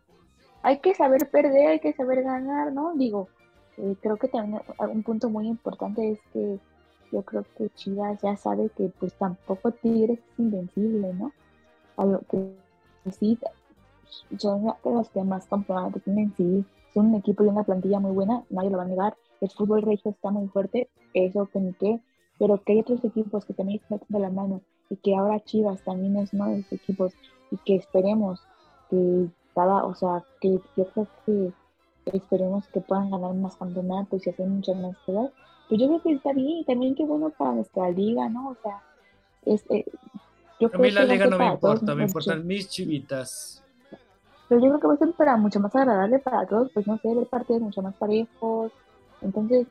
[0.63, 2.95] hay que saber perder, hay que saber ganar, ¿no?
[2.95, 3.29] Digo,
[3.77, 6.59] eh, creo que también un punto muy importante es que
[7.13, 11.33] yo creo que Chivas ya sabe que pues tampoco Tigres es invencible, ¿no?
[11.99, 12.57] A lo que
[13.13, 13.39] sí
[14.39, 18.45] son los que más campeonatos tienen, sí, son un equipo y una plantilla muy buena,
[18.51, 22.01] nadie lo va a negar, el fútbol regio está muy fuerte, eso que ni qué,
[22.39, 25.83] pero que hay otros equipos que también están metiendo la mano y que ahora Chivas
[25.83, 27.13] también es uno de esos equipos
[27.51, 28.41] y que esperemos
[28.91, 31.53] que cada, o sea, que yo creo que
[32.07, 35.33] esperemos que puedan ganar más campeonatos y hacer muchas más cosas,
[35.69, 38.51] pues yo creo que está bien y también qué bueno para nuestra liga, ¿no?
[38.51, 38.83] O sea,
[39.47, 39.85] es, eh,
[40.61, 43.64] yo A mí la que liga no me importa, me importan mis chivitas.
[44.49, 46.99] Pero yo creo que va a ser para mucho más agradable para todos, pues no
[46.99, 48.73] sé, ver partidos mucho más parejos.
[49.23, 49.67] Entonces,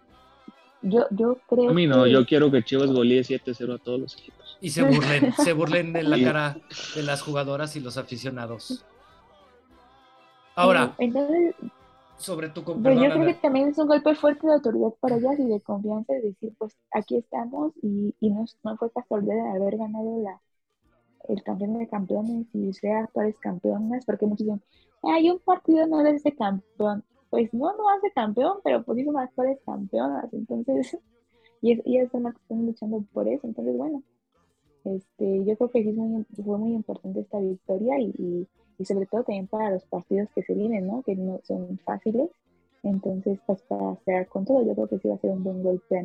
[0.81, 3.99] yo, yo creo A mí no, que- yo quiero que Chivas golee 7-0 a todos
[3.99, 4.57] los equipos.
[4.61, 6.57] Y se burlen, se burlen de la cara
[6.95, 8.83] de las jugadoras y los aficionados.
[10.55, 11.55] Ahora, Entonces,
[12.17, 15.39] sobre tu pues yo creo que también es un golpe fuerte de autoridad para ellas
[15.39, 19.49] y de confianza de decir, pues aquí estamos y, y no, no fue casualidad de
[19.61, 20.39] haber ganado la,
[21.29, 24.61] el campeón de campeones y ser actuales campeonas, porque muchos dicen,
[25.03, 27.03] hay un partido no debe ser campeón.
[27.29, 30.97] Pues no, no hace campeón, pero pues son actuales campeonas, entonces,
[31.61, 34.03] y, es- ellas son las que están luchando por eso, entonces bueno,
[34.85, 39.23] este, yo creo que sí es fue muy importante esta victoria y, y, sobre todo
[39.23, 41.03] también para los partidos que se vienen, ¿no?
[41.03, 42.29] Que no son fáciles,
[42.83, 45.63] entonces pues para cerrar con todo, yo creo que sí va a ser un buen
[45.63, 45.97] golpe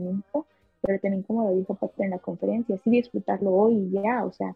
[0.80, 4.32] pero también como lo dijo Pato en la conferencia, sí disfrutarlo hoy y ya, o
[4.32, 4.54] sea,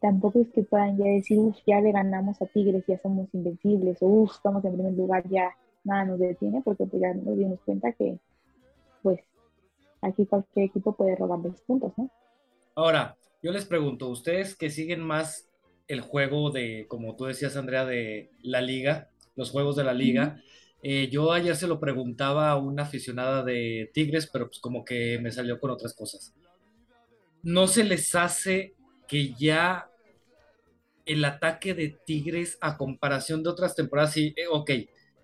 [0.00, 3.98] tampoco es que puedan ya decir, uff, ya le ganamos a Tigres, ya somos invencibles,
[4.00, 7.60] o uff, estamos en primer lugar, ya nada nos detiene, porque pues ya nos dimos
[7.64, 8.18] cuenta que,
[9.02, 9.20] pues,
[10.00, 12.10] aquí cualquier equipo puede robarles puntos, ¿no?
[12.74, 15.48] Ahora, yo les pregunto, ustedes que siguen más
[15.86, 20.40] el juego de, como tú decías, Andrea, de la liga, los juegos de la liga,
[20.82, 25.18] eh, yo ayer se lo preguntaba a una aficionada de Tigres, pero pues como que
[25.18, 26.34] me salió con otras cosas.
[27.42, 28.74] ¿No se les hace
[29.06, 29.89] que ya
[31.12, 34.70] el ataque de Tigres a comparación de otras temporadas, sí, eh, ok,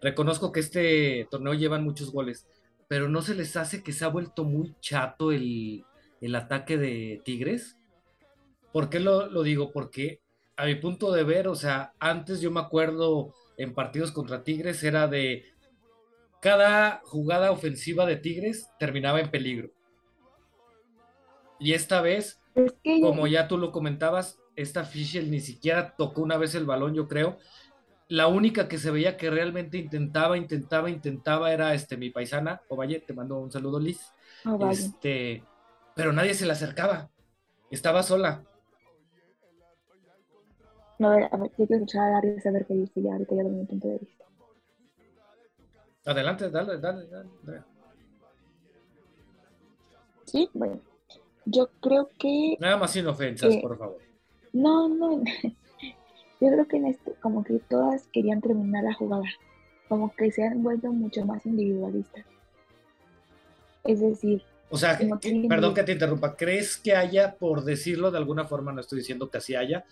[0.00, 2.48] reconozco que este torneo llevan muchos goles,
[2.88, 5.84] pero ¿no se les hace que se ha vuelto muy chato el,
[6.20, 7.76] el ataque de Tigres?
[8.72, 9.70] ¿Por qué lo, lo digo?
[9.70, 10.20] Porque
[10.56, 14.82] a mi punto de ver, o sea, antes yo me acuerdo en partidos contra Tigres
[14.82, 15.44] era de
[16.42, 19.70] cada jugada ofensiva de Tigres terminaba en peligro.
[21.60, 22.40] Y esta vez,
[23.00, 27.06] como ya tú lo comentabas, esta Fischel ni siquiera tocó una vez el balón, yo
[27.06, 27.38] creo.
[28.08, 33.00] La única que se veía que realmente intentaba, intentaba, intentaba era este mi paisana, Ovalle,
[33.00, 34.12] te mando un saludo, Liz.
[34.44, 34.70] Vaya.
[34.70, 35.44] Este,
[35.94, 37.10] pero nadie se le acercaba.
[37.70, 38.44] Estaba sola.
[40.98, 43.34] No, a ver, a ver, yo quiero escuchar a Dario saber qué dice ya, ahorita
[43.34, 44.24] ya lo mi punto de vista.
[46.06, 47.28] Adelante, dale, dale, dale.
[47.40, 47.66] Andrea.
[50.24, 50.80] Sí, bueno,
[51.44, 54.05] yo creo que Nada más sin ofensas, por favor.
[54.62, 55.22] No, no.
[56.40, 59.24] Yo creo que en esto, como que todas querían terminar la jugada.
[59.88, 62.24] Como que se han vuelto mucho más individualistas.
[63.84, 66.36] Es decir, O sea, que- perdón que te interrumpa.
[66.36, 69.84] ¿Crees que haya, por decirlo de alguna forma, no estoy diciendo que así haya,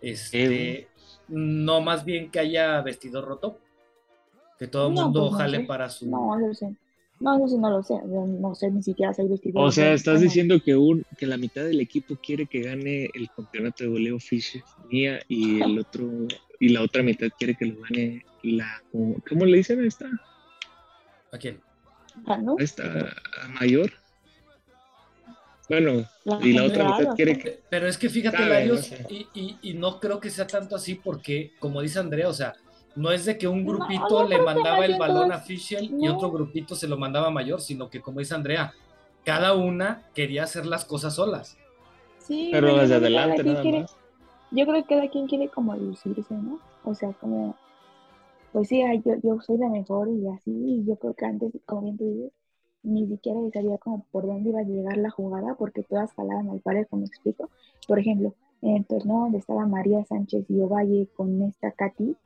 [0.00, 0.88] este,
[1.28, 3.58] no más bien que haya vestido roto?
[4.58, 5.64] Que todo el No, mundo pues no jale sé.
[5.64, 6.10] para su...
[6.10, 6.76] no, eso sí.
[7.20, 7.94] No, eso sí no lo sé.
[7.94, 9.60] Yo no sé ni siquiera soy vestido.
[9.60, 13.30] O sea, estás diciendo que un que la mitad del equipo quiere que gane el
[13.36, 16.10] campeonato de goleo Fisher mía y el otro
[16.58, 18.82] y la otra mitad quiere que lo gane la
[19.28, 20.08] ¿cómo le dicen a esta?
[21.32, 21.60] ¿A quién?
[22.26, 22.56] ah, ¿no?
[22.58, 23.14] a esta
[23.60, 23.92] mayor?
[25.68, 26.04] Bueno,
[26.42, 29.06] y la otra mitad quiere que Pero es que fíjate, Larios, no sé.
[29.10, 32.54] y, y- y no creo que sea tanto así porque, como dice Andrea, o sea,
[32.96, 36.74] no es de que un No, grupito le mandaba el balón a y otro grupito
[36.74, 38.72] se lo mandaba a Mayor, sino que, como dice Andrea,
[39.24, 41.56] cada una quería hacer las cosas solas.
[42.18, 43.96] Sí, pero yo desde creo que cada adelante quien nada quiere- más.
[44.52, 46.58] Yo creo que cada quien quiere como lucirse, ¿no?
[46.84, 47.54] O sea, como,
[48.52, 51.82] pues sí, yo, yo soy la mejor y así, y yo creo que antes, como
[51.82, 52.32] bien tú dices,
[52.82, 56.60] ni siquiera sabía como por dónde iba a llegar la jugada, porque todas jalaban al
[56.60, 57.50] parejo, me explico.
[57.86, 62.16] Por ejemplo, en el torneo donde estaba María Sánchez y Ovalle con esta Katy,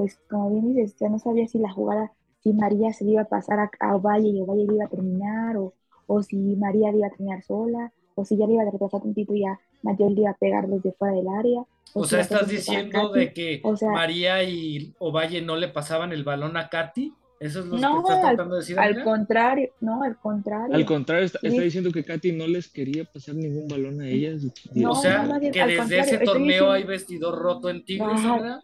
[0.00, 2.10] pues como bien dices, ya no sabía si la jugada,
[2.42, 5.58] si María se iba a pasar a, a Ovalle y Ovalle le iba a terminar,
[5.58, 5.74] o,
[6.06, 9.34] o si María iba a terminar sola, o si ya le iba a retrasar tantito
[9.34, 11.64] y ya Mayor le iba a pegar desde fuera del área.
[11.92, 13.18] O si sea, estás diciendo Katy.
[13.18, 17.60] de que o sea- María y Ovalle no le pasaban el balón a Katy Eso
[17.60, 18.78] es lo No, que estás al, tratando de decir.
[18.78, 19.04] al Andrea?
[19.04, 20.76] contrario, no, al contrario.
[20.76, 24.42] Al contrario, está, diciendo que Katy no les quería pasar ningún balón a ellas.
[24.74, 28.10] No, o sea, no, no, que desde ese torneo diciendo- hay vestidor roto en Tigres,
[28.12, 28.60] Ajá.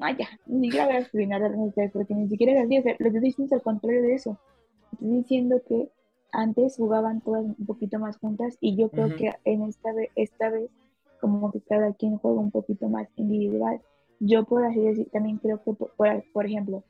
[0.00, 2.78] Ah, ya, ni siquiera voy a explicar ustedes porque ni siquiera es así.
[2.78, 4.38] O sea, lo que estoy diciendo es al contrario de eso.
[4.92, 5.90] Estoy diciendo que
[6.32, 10.48] antes jugaban todas un poquito más juntas y yo creo que en esta vez, esta
[10.50, 10.70] vez,
[11.20, 13.80] como que cada quien juega un poquito más individual.
[14.20, 16.82] Yo, por así decir, también creo que, por, por, por ejemplo,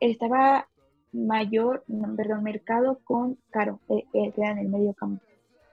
[0.00, 0.68] estaba
[1.12, 1.84] mayor,
[2.16, 5.22] perdón, Mercado con Caro, eh, eh, que era en el medio campo.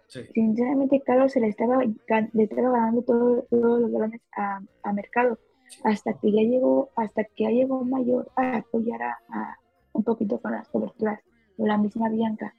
[0.08, 0.22] Sí.
[0.34, 5.38] Sinceramente, Caro se le estaba, le estaba ganando todo- todos los balones a, a Mercado
[5.84, 9.58] hasta que ya llegó, hasta que ya llegó Mayor a apoyar a,
[9.94, 11.20] un poquito con las coberturas,
[11.58, 12.54] o la misma Bianca,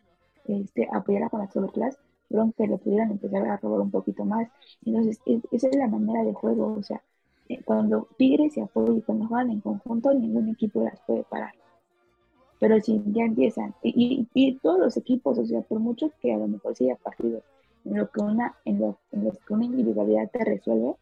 [0.47, 4.49] este, apoyara con las coberturas, fueron que pudieran empezar a robar un poquito más.
[4.85, 7.03] Entonces, es- esa es la manera de juego, o sea,
[7.49, 11.55] eh, cuando Tigres se apoya y cuando juegan en conjunto, ningún equipo las puede parar.
[12.61, 16.49] Pero si ya empiezan, y, todos los equipos, o sea, por mucho que a lo
[16.49, 17.43] mejor sea partidos
[17.85, 20.95] en lo que una, en lo, en los que una individualidad te resuelve,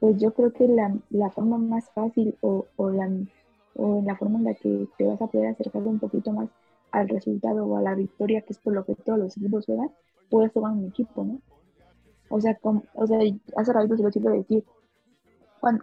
[0.00, 3.08] pues yo creo que la, la forma más fácil o, o, la,
[3.76, 6.48] la forma en la que te vas a poder acercar un poquito más
[6.90, 9.90] al resultado o a la victoria, que es por lo que todos los equipos juegan,
[10.30, 11.40] puedes jugar un equipo, ¿no?
[12.30, 13.18] O sea, como, o sea
[13.56, 14.64] hace ratito se lo quiero decir,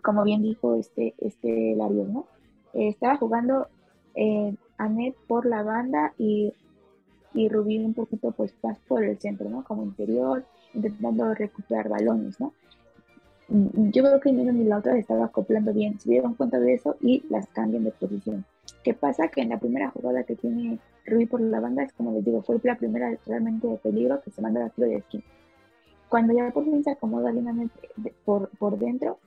[0.02, 2.26] como bien dijo este, este Larios, ¿no?
[2.74, 3.68] Estaba jugando
[4.16, 6.54] eh, Anet por la banda y,
[7.34, 9.64] y Rubí un poquito pues más por el centro, ¿no?
[9.64, 12.54] Como interior, intentando recuperar balones, ¿no?
[13.50, 16.60] Yo creo que ni una ni la otra se estaba acoplando bien, se dieron cuenta
[16.60, 18.46] de eso y las cambian de posición.
[18.84, 19.30] ¿Qué pasa?
[19.30, 22.42] Que en la primera jugada que tiene Rubí por la banda es como les digo,
[22.42, 25.24] fue la primera realmente de peligro que se manda a tiro de esquina.
[26.10, 29.18] Cuando ya por fin se acomoda de- por, por dentro,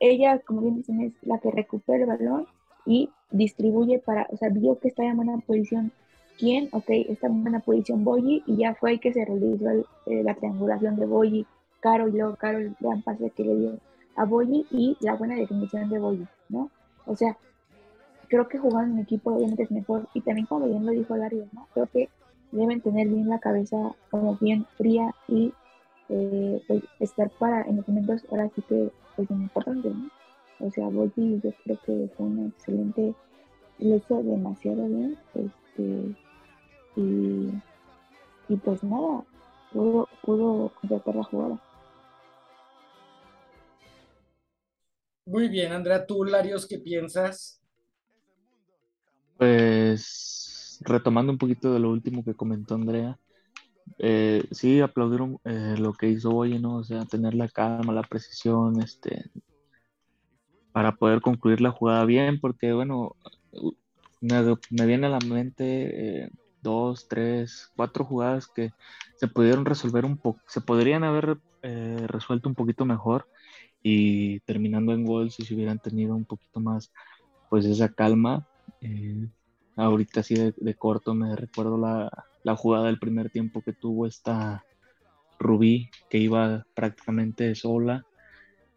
[0.00, 2.46] ella, como bien dicen, es la que recupera el balón
[2.86, 5.92] y distribuye para, o sea, vio que está en buena posición.
[6.38, 6.68] ¿Quién?
[6.72, 10.22] Ok, está en buena posición Boyi y ya fue ahí que se realizó el- eh,
[10.24, 11.46] la triangulación de Boyi,
[11.80, 13.78] Caro y luego Caro el gran pase que le dio
[14.16, 16.70] a Boyi y la buena definición de Boyi, ¿no?
[17.06, 17.36] O sea,
[18.28, 21.46] creo que jugar en equipo obviamente es mejor y también como bien lo dijo Dario,
[21.52, 21.66] ¿no?
[21.72, 22.08] Creo que
[22.52, 25.52] deben tener bien la cabeza como bien fría y
[26.08, 30.10] eh, pues estar para en los momentos ahora sí que pues importantes, ¿no?
[30.60, 33.14] O sea, Boyi yo creo que fue una excelente,
[33.78, 36.14] lo hizo demasiado bien, este,
[36.96, 37.50] y,
[38.48, 39.24] y pues nada,
[39.72, 41.58] pudo, pudo completar la jugada.
[45.30, 47.62] Muy bien, Andrea, tú, Larios, ¿qué piensas?
[49.38, 53.16] Pues retomando un poquito de lo último que comentó Andrea,
[54.00, 56.78] eh, sí aplaudieron eh, lo que hizo Boye, ¿no?
[56.78, 59.30] O sea, tener la calma, la precisión, este,
[60.72, 63.14] para poder concluir la jugada bien, porque bueno,
[64.20, 68.72] me, me viene a la mente eh, dos, tres, cuatro jugadas que
[69.14, 73.28] se pudieron resolver un poco, se podrían haber eh, resuelto un poquito mejor
[73.82, 76.92] y terminando en gol si se hubieran tenido un poquito más,
[77.48, 78.46] pues esa calma.
[78.80, 79.28] eh,
[79.76, 82.10] ahorita así de, de corto me recuerdo la,
[82.44, 84.64] la jugada del primer tiempo que tuvo esta
[85.38, 88.04] Rubí, que iba prácticamente sola,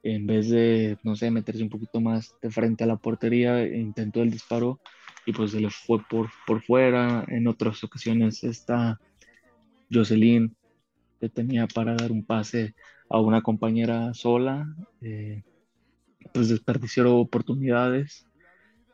[0.01, 4.21] en vez de, no sé, meterse un poquito más de frente a la portería, intentó
[4.21, 4.79] el disparo
[5.25, 7.25] y pues se le fue por, por fuera.
[7.27, 8.99] En otras ocasiones esta
[9.91, 10.55] Jocelyn
[11.19, 12.75] que tenía para dar un pase
[13.13, 14.65] a una compañera sola,
[15.01, 15.43] eh,
[16.33, 18.27] pues desperdició oportunidades.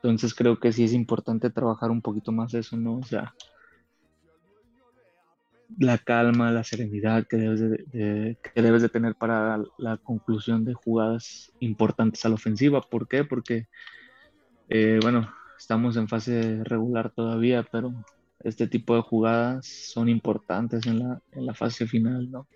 [0.03, 2.97] Entonces creo que sí es importante trabajar un poquito más eso, ¿no?
[2.99, 3.33] O sea,
[5.77, 10.65] la calma, la serenidad que debes de, de- que debes de tener para la conclusión
[10.65, 12.81] de jugadas importantes a la ofensiva.
[12.89, 13.23] ¿Por qué?
[13.23, 13.65] Porque,
[14.67, 17.93] eh, bueno, estamos en fase regular todavía, pero
[18.39, 22.47] este tipo de jugadas son importantes en la, en la fase final, ¿no?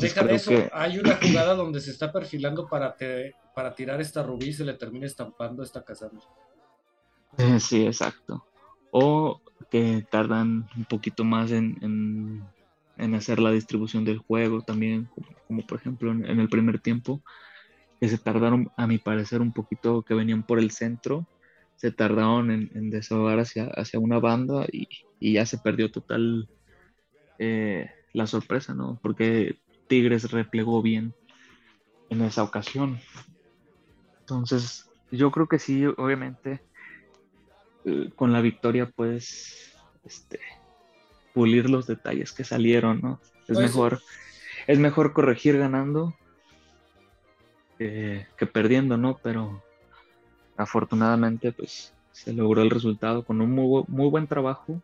[0.00, 4.00] Deja de eso, que- hay una jugada donde se está perfilando para, te- para tirar
[4.00, 6.24] esta rubí y se le termina estampando esta Casandra.
[7.38, 8.44] Eh, Sí, exacto.
[8.90, 12.42] O que tardan un poquito más en, en-
[12.96, 16.80] en hacer la distribución del juego también, como, como por ejemplo en, en el primer
[16.80, 17.22] tiempo,
[18.00, 21.26] que se tardaron, a mi parecer, un poquito, que venían por el centro,
[21.76, 24.88] se tardaron en, en desahogar hacia, hacia una banda y,
[25.20, 26.48] y ya se perdió total
[27.38, 28.98] eh, la sorpresa, ¿no?
[29.02, 31.14] Porque Tigres replegó bien
[32.08, 33.00] en esa ocasión.
[34.20, 36.60] Entonces, yo creo que sí, obviamente
[37.84, 40.38] eh, con la victoria puedes este,
[41.34, 43.20] pulir los detalles que salieron, ¿no?
[43.48, 44.00] Es Pues- mejor,
[44.66, 46.14] es mejor corregir ganando
[47.78, 49.18] que, que perdiendo, ¿no?
[49.22, 49.62] Pero
[50.56, 54.82] afortunadamente, pues se logró el resultado con un muy, muy buen trabajo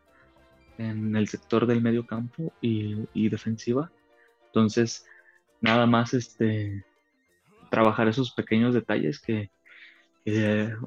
[0.78, 3.90] en el sector del medio campo y, defensiva.
[4.46, 5.06] Entonces,
[5.60, 6.84] nada más este,
[7.70, 9.50] trabajar esos pequeños detalles que,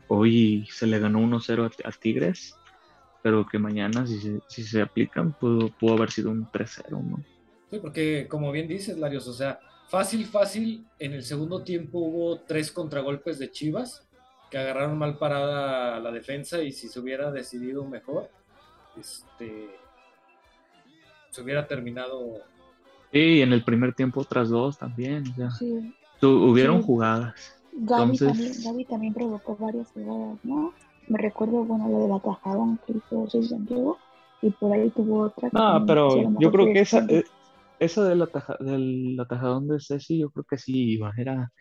[0.10, 2.56] hoy se le ganó 1-0 a, Tigres,
[3.24, 7.24] pero que mañana si se, si se aplican pudo, pudo haber sido un 3-0, ¿no?
[7.70, 12.40] Sí, porque como bien dices, Larios, o sea, fácil, fácil, en el segundo tiempo hubo
[12.42, 14.06] tres contragolpes de Chivas
[14.50, 18.30] que agarraron mal parada la defensa y si se hubiera decidido mejor,
[18.98, 19.70] este,
[21.32, 22.36] se hubiera terminado.
[23.12, 25.24] Sí, en el primer tiempo otras dos también,
[26.22, 27.56] hubieron jugadas.
[27.74, 30.74] Gaby, también, también provocó varias jugadas, ¿no?
[31.08, 33.98] Me recuerdo, bueno, lo del atajadón que hizo Soy Santiago
[34.42, 35.50] y por ahí tuvo otra.
[35.52, 36.10] No, pero
[36.40, 37.24] yo creo que esa, eh,
[37.80, 41.52] esa del, ataja, del atajadón de Ceci, yo creo que sí iba, era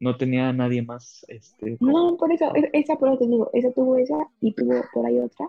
[0.00, 1.24] no tenía a nadie más.
[1.28, 5.06] Este, No, por eso, esa por eso te digo, esa tuvo esa y tuvo por
[5.06, 5.48] ahí otra,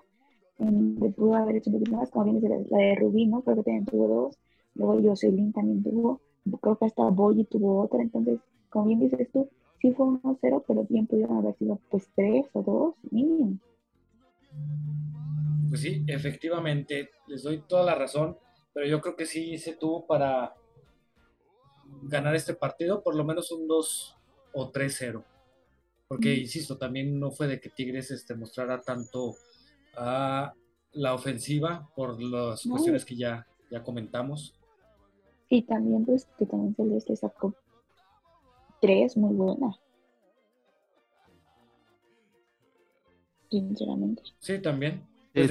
[1.16, 3.42] pudo haber hecho un poquito más, como bien la, de Rubí, ¿no?
[3.42, 4.40] Creo que también tuvo dos,
[4.76, 6.22] luego Jocelyn también tuvo,
[6.62, 8.40] creo que hasta Boyi tuvo otra, entonces,
[8.70, 9.50] como bien dices tú,
[9.82, 13.60] sí fue 1-0, pero bien pudieron haber sido pues tres o dos mínimo.
[15.70, 18.38] Pues sí, efectivamente, les doy toda la razón,
[18.74, 20.54] pero yo creo que sí se tuvo para
[22.04, 24.18] ganar este partido, por lo menos un 2
[24.54, 25.24] o 3-0.
[26.08, 29.36] Porque, insisto, también no fue de que Tigres este, mostrara tanto
[29.96, 30.54] a
[30.94, 34.60] la ofensiva por las cuestiones que ya, ya comentamos.
[35.50, 37.56] Y también, pues, que también Celeste sacó
[38.82, 39.80] tres muy buenas.
[43.50, 44.24] Sinceramente.
[44.40, 45.04] Sí, también.
[45.36, 45.48] Sí,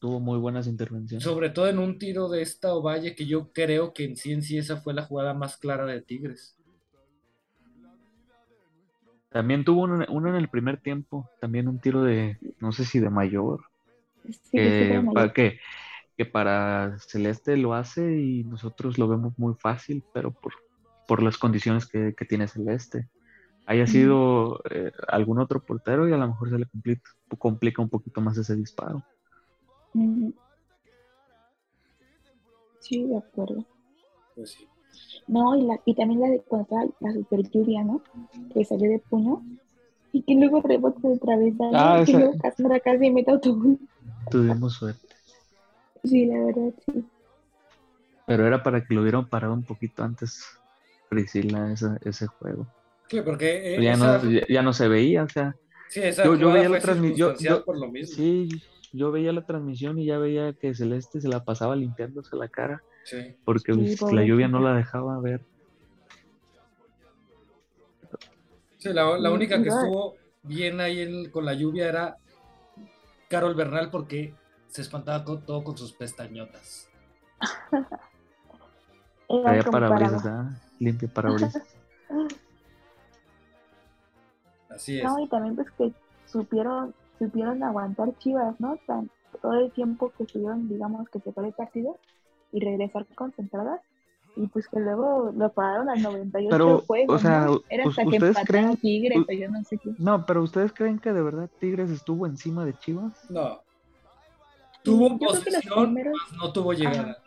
[0.00, 1.22] tuvo, muy buenas intervenciones.
[1.22, 4.42] Sobre todo en un tiro de esta Ovalle, que yo creo que en sí en
[4.42, 6.56] sí esa fue la jugada más clara de Tigres.
[9.30, 13.10] También tuvo uno, en el primer tiempo, también un tiro de, no sé si de
[13.10, 13.69] mayor,
[14.52, 15.58] que, para, que,
[16.26, 20.52] para Celeste lo hace y nosotros lo vemos muy fácil, pero por,
[21.06, 23.08] por las condiciones que, tiene Celeste.
[23.66, 27.88] Haya sido eh, algún otro portero y a lo mejor se le complica, complica un
[27.88, 29.04] poquito más ese disparo.
[32.80, 33.64] Sí, de acuerdo.
[34.34, 34.66] Pues sí.
[35.28, 38.02] No, y, la, y también la de cuando la super lluvia, ¿no?
[38.52, 39.42] Que salió de puño
[40.12, 43.78] y que luego rebota de travesaño ah, y luego casi, casi mete autobús.
[44.30, 45.08] Tuvimos suerte.
[46.04, 47.04] Sí, la verdad, sí.
[48.26, 50.44] Pero era para que lo hubieran parado un poquito antes,
[51.08, 52.66] Priscila, ese, ese juego.
[53.08, 55.56] Sí, porque eh, ya, no, ya, no se veía, o sea.
[55.88, 57.36] Sí, esa yo, yo veía la transmisión.
[58.04, 58.48] Sí,
[58.92, 62.82] yo veía la transmisión y ya veía que Celeste se la pasaba limpiándose la cara.
[63.44, 63.72] Porque
[64.12, 65.40] la lluvia no la dejaba ver.
[68.80, 72.16] Sí, la, única que estuvo bien ahí con la lluvia era
[73.28, 74.34] Carol Bernal porque
[74.68, 76.88] se espantaba todo con sus pestañotas.
[79.28, 80.48] Traía parabrisas, ¿ah?
[80.78, 81.62] limpia parabrisas.
[84.70, 85.04] Así es.
[85.04, 85.92] No, y también pues que
[86.24, 88.78] supieron, supieron aguantar Chivas, ¿no?
[89.42, 91.98] todo el tiempo que estuvieron, digamos, que se fue el partido,
[92.50, 93.82] y regresar concentradas
[94.36, 97.60] y pues que luego lo pararon al 98 pero, juegos, o sea, ¿no?
[97.68, 99.90] Era hasta que creen, Tigres o yo no sé qué.
[99.98, 103.12] No, pero ¿ustedes creen que de verdad Tigres estuvo encima de Chivas?
[103.30, 103.60] No.
[104.82, 105.96] Tuvo posición,
[106.36, 107.18] no tuvo llegada.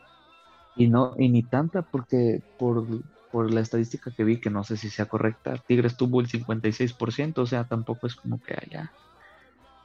[0.75, 2.85] Y no, y ni tanta, porque por,
[3.31, 7.37] por la estadística que vi, que no sé si sea correcta, Tigres tuvo el 56%,
[7.37, 8.91] o sea, tampoco es como que haya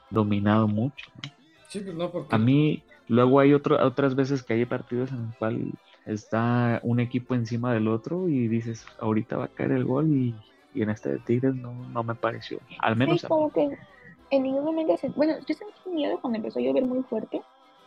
[0.09, 1.05] dominado mucho.
[1.23, 1.31] ¿no?
[1.67, 2.33] Sí, pues no, porque...
[2.33, 5.65] A mí, Luego hay otro, otras veces que hay partidos en los cuales
[6.09, 10.35] está un equipo encima del otro y dices, ahorita va a caer el gol y,
[10.75, 12.59] en este de Tigres no, no me pareció.
[12.79, 13.21] Al menos.
[13.21, 13.77] Sí, como que
[14.31, 14.95] en ningún momento.
[15.15, 17.41] Bueno, yo sentí miedo cuando empezó a llover muy fuerte,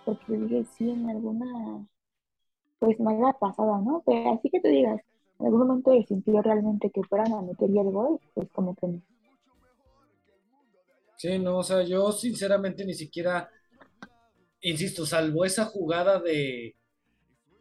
[0.04, 1.86] porque dije, sí, en alguna.
[2.78, 4.02] Pues mala pasada, ¿no?
[4.04, 5.00] Pero así que tú digas,
[5.38, 8.88] en algún momento sintió realmente que fueran a meter ya el gol, pues como que
[8.88, 9.02] no.
[11.16, 13.48] Sí, no, o sea, yo sinceramente ni siquiera
[14.62, 16.76] insisto, salvo esa jugada de,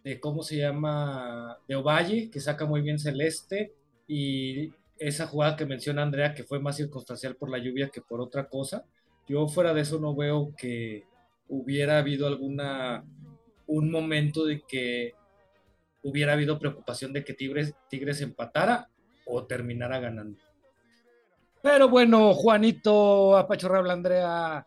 [0.03, 3.73] de cómo se llama, de Ovalle, que saca muy bien Celeste,
[4.07, 8.21] y esa jugada que menciona Andrea, que fue más circunstancial por la lluvia que por
[8.21, 8.85] otra cosa,
[9.27, 11.05] yo fuera de eso no veo que
[11.47, 13.03] hubiera habido alguna,
[13.67, 15.13] un momento de que
[16.03, 18.89] hubiera habido preocupación de que Tigres, Tigres empatara
[19.25, 20.39] o terminara ganando.
[21.61, 24.65] Pero bueno, Juanito Apachorrable Andrea,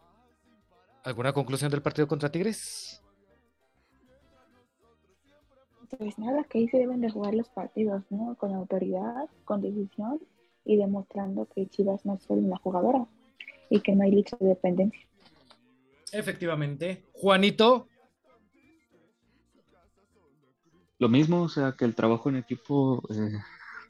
[1.04, 3.03] ¿Alguna conclusión del partido contra Tigres?
[5.98, 8.36] Pues nada, que ahí se deben de jugar los partidos, ¿no?
[8.36, 10.20] Con autoridad, con decisión
[10.64, 13.06] y demostrando que Chivas no es solo una jugadora
[13.70, 15.06] y que no hay lucha de dependencia.
[16.12, 17.04] Efectivamente.
[17.12, 17.88] Juanito.
[20.98, 23.38] Lo mismo, o sea, que el trabajo en equipo eh,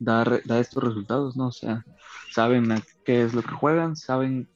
[0.00, 1.48] da, da estos resultados, ¿no?
[1.48, 1.84] O sea,
[2.32, 4.48] saben a qué es lo que juegan, saben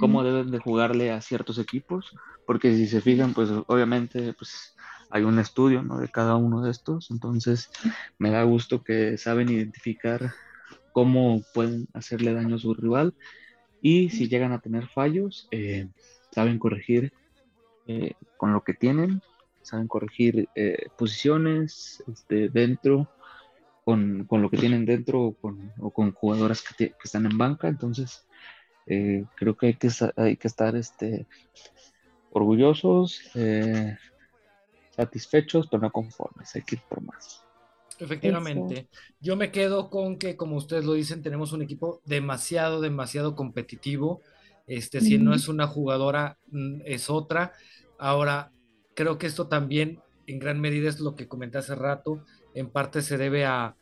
[0.00, 4.76] cómo deben de jugarle a ciertos equipos, porque si se fijan, pues obviamente pues,
[5.10, 5.98] hay un estudio ¿no?
[5.98, 7.70] de cada uno de estos, entonces
[8.18, 10.32] me da gusto que saben identificar
[10.92, 13.14] cómo pueden hacerle daño a su rival
[13.80, 15.88] y si llegan a tener fallos, eh,
[16.32, 17.12] saben corregir
[17.86, 19.22] eh, con lo que tienen,
[19.62, 23.08] saben corregir eh, posiciones este, dentro.
[23.84, 27.68] Con, con lo que tienen dentro o con, con jugadoras que, que están en banca,
[27.68, 28.26] entonces
[28.84, 31.26] creo que hay que, hay que estar este,
[32.30, 33.22] orgullosos,
[34.98, 36.54] satisfechos, pero no conformes.
[36.56, 37.44] Hay que ir por más.
[38.00, 38.88] Efectivamente.
[39.20, 44.20] Yo me quedo con que, como ustedes lo dicen, tenemos un equipo demasiado, demasiado competitivo.
[44.66, 47.52] Este, si no es una jugadora, mm, es otra.
[47.96, 48.50] Ahora,
[48.94, 52.24] creo que esto también, en gran medida, es lo que comenté hace rato.
[52.54, 53.76] En parte se debe a,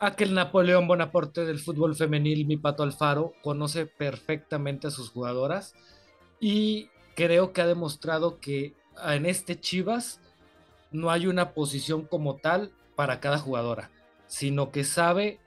[0.00, 5.10] a que el Napoleón Bonaparte del fútbol femenil, mi Pato Alfaro, conoce perfectamente a sus
[5.10, 5.74] jugadoras
[6.40, 8.74] y creo que ha demostrado que
[9.06, 10.20] en este Chivas
[10.94, 13.90] no hay una posición como tal para cada jugadora,
[14.28, 15.40] sino que sabe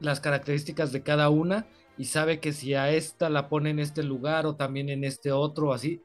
[0.00, 4.02] las características de cada una y sabe que si a esta la pone en este
[4.02, 6.02] lugar o también en este otro, así,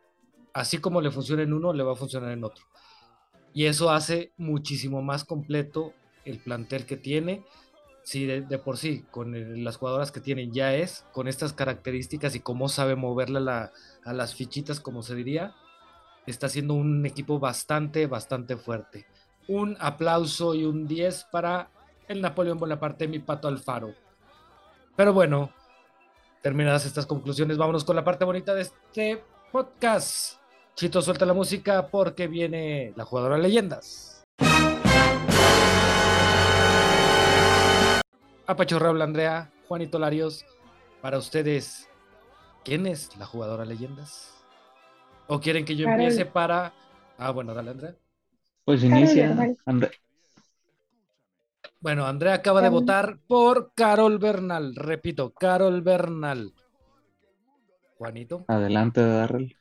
[0.54, 2.66] así como le funciona en uno, le va a funcionar en otro.
[3.54, 5.94] Y eso hace muchísimo más completo
[6.24, 7.44] el plantel que tiene.
[8.04, 12.40] Si de, por sí, con las jugadoras que tienen ya es, con estas características y
[12.40, 13.72] cómo sabe moverle a, la-
[14.06, 15.56] a las fichitas, como se diría,
[16.32, 19.06] está siendo un equipo bastante, bastante fuerte.
[19.48, 21.70] Un aplauso y un 10 para
[22.08, 23.94] el Napoleón Bonaparte, mi pato Alfaro.
[24.96, 25.52] Pero bueno,
[26.42, 30.40] terminadas estas conclusiones, vámonos con la parte bonita de este podcast.
[30.76, 34.24] Chito, suelta la música porque viene la jugadora leyendas.
[38.48, 40.46] Apachurrable Andrea, Juanito Larios,
[41.02, 41.90] para ustedes,
[42.64, 44.35] ¿quién es la jugadora leyendas?
[45.28, 46.74] ¿O quieren que yo empiece para...
[47.18, 47.96] Ah, bueno, dale, Andrea.
[48.64, 49.28] Pues inicia.
[49.30, 49.58] Bernal.
[49.66, 49.92] Andre-
[51.80, 54.76] Bueno, Andrea acaba de votar por Carol Bernal.
[54.76, 56.54] Repito, Carol Bernal.
[57.98, 58.46] Juanito.
[58.48, 59.56] Adelante, Darrell.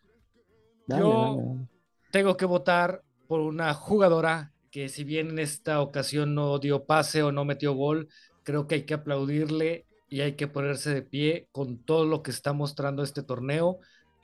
[0.87, 1.69] Dale, Yo- dale, dale.
[2.11, 7.23] tengo que votar por una jugadora que si bien en esta ocasión no dio pase
[7.23, 8.09] o no metió gol,
[8.43, 12.31] creo que hay que aplaudirle y hay que ponerse de pie con todo lo que
[12.33, 13.79] está mostrando este torneo,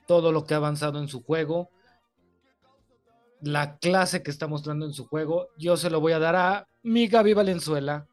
[0.07, 1.69] todo lo que ha avanzado en su juego,
[3.41, 5.47] la clase que está mostrando en su juego.
[5.57, 8.07] Yo se lo voy a dar a mi Gaby Valenzuela.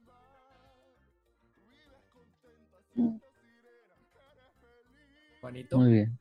[5.41, 5.79] Juanito.
[5.79, 6.19] Muy bien.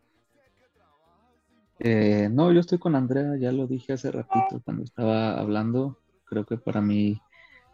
[1.79, 5.99] Eh, no, yo estoy con Andrea, ya lo dije hace ratito cuando estaba hablando.
[6.25, 7.21] Creo que para mí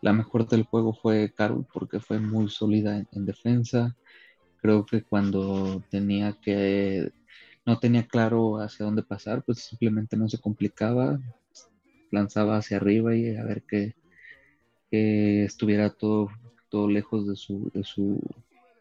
[0.01, 3.95] la mejor del juego fue Carol porque fue muy sólida en, en defensa.
[4.61, 7.11] Creo que cuando tenía que,
[7.65, 11.19] no tenía claro hacia dónde pasar, pues simplemente no se complicaba,
[12.11, 13.95] lanzaba hacia arriba y a ver que,
[14.91, 16.29] que estuviera todo,
[16.69, 18.19] todo lejos de su, de su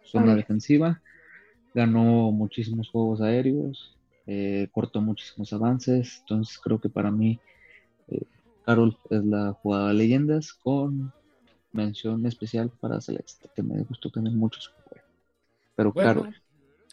[0.05, 1.01] zona defensiva.
[1.74, 7.41] Ganó muchísimos juegos aéreos, eh, cortó muchísimos avances, entonces creo que para mí
[8.09, 8.22] eh,
[8.64, 11.12] Carol es la jugada de leyendas con
[11.72, 15.07] mención especial para Celeste, que me gustó también mucho su juego.
[15.76, 16.35] Pero Bueno, Carol,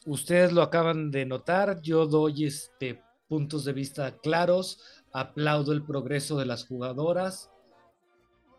[0.06, 4.80] ustedes lo acaban de notar, yo doy este puntos de vista claros,
[5.14, 7.52] aplaudo el progreso de las jugadoras,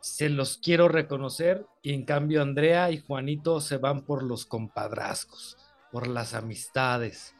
[0.01, 5.57] se los quiero reconocer y en cambio Andrea y Juanito se van por los compadrazgos,
[5.93, 7.35] por las amistades.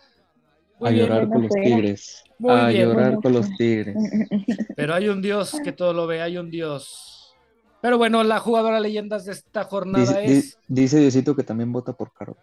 [0.79, 1.65] Muy a bien, llorar con los fuera.
[1.65, 2.89] tigres, Muy a bien.
[2.89, 3.97] llorar con los tigres.
[4.77, 7.35] pero hay un Dios que todo lo ve, hay un Dios.
[7.81, 10.59] Pero bueno, la jugadora leyendas de esta jornada Dice, di- es...
[10.69, 12.37] dice Diosito que también vota por Carol.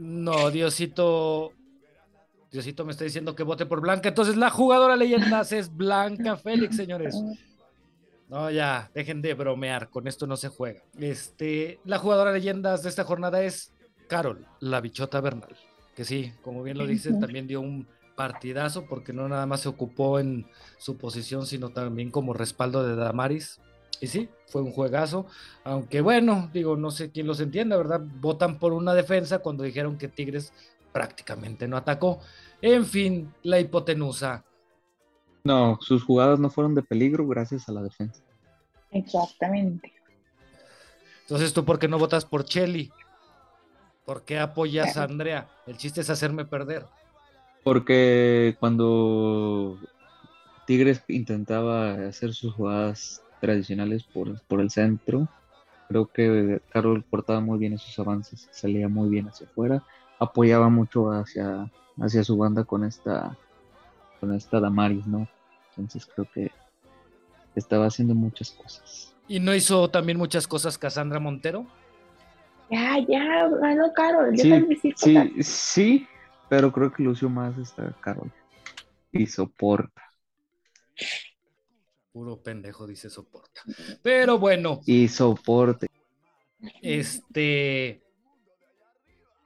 [0.00, 1.52] No, Diosito.
[2.50, 4.08] Diosito me está diciendo que vote por Blanca.
[4.08, 7.14] Entonces la jugadora leyendas es Blanca Félix, señores.
[8.28, 10.80] No, ya, dejen de bromear, con esto no se juega.
[10.98, 13.72] Este, la jugadora leyendas de esta jornada es
[14.08, 15.54] Carol, la bichota Bernal.
[15.94, 17.20] Que sí, como bien lo dicen, Ujú.
[17.22, 17.86] también dio un
[18.16, 20.46] partidazo porque no nada más se ocupó en
[20.78, 23.60] su posición, sino también como respaldo de Damaris.
[24.00, 25.26] Y sí, fue un juegazo.
[25.64, 28.00] Aunque bueno, digo, no sé quién los entienda, ¿verdad?
[28.20, 30.52] Votan por una defensa cuando dijeron que Tigres
[30.92, 32.20] prácticamente no atacó.
[32.62, 34.44] En fin, la hipotenusa.
[35.44, 38.22] No, sus jugadas no fueron de peligro gracias a la defensa.
[38.90, 39.92] Exactamente.
[41.22, 42.90] Entonces, ¿tú por qué no votas por Chelly?
[44.04, 45.48] ¿Por qué apoyas a Andrea?
[45.66, 46.86] El chiste es hacerme perder.
[47.62, 49.78] Porque cuando
[50.66, 55.28] Tigres intentaba hacer sus jugadas tradicionales por, por el centro,
[55.88, 59.82] creo que Carol portaba muy bien esos avances, salía muy bien hacia afuera,
[60.18, 63.36] apoyaba mucho hacia, hacia su banda con esta,
[64.20, 65.26] con esta Damaris, ¿no?
[65.70, 66.50] Entonces creo que
[67.54, 69.14] estaba haciendo muchas cosas.
[69.26, 71.66] ¿Y no hizo también muchas cosas Cassandra Montero?
[72.70, 74.36] Ya, ya, ganó Carol.
[74.36, 76.08] Yo Sí, también sí, sí, sí,
[76.48, 78.30] pero creo que lució más esta Carol.
[79.12, 80.09] Y soporta.
[82.12, 83.62] Puro pendejo dice soporta.
[84.02, 85.86] Pero bueno, Y soporte.
[86.82, 88.02] este.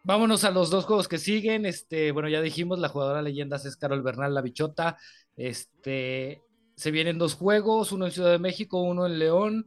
[0.02, 1.64] Vámonos a los dos juegos que siguen.
[1.66, 4.98] Este, bueno, ya dijimos, la jugadora leyendas es Carol Bernal, la bichota.
[5.36, 6.42] Este,
[6.76, 9.66] se vienen dos juegos, uno en Ciudad de México, uno en León.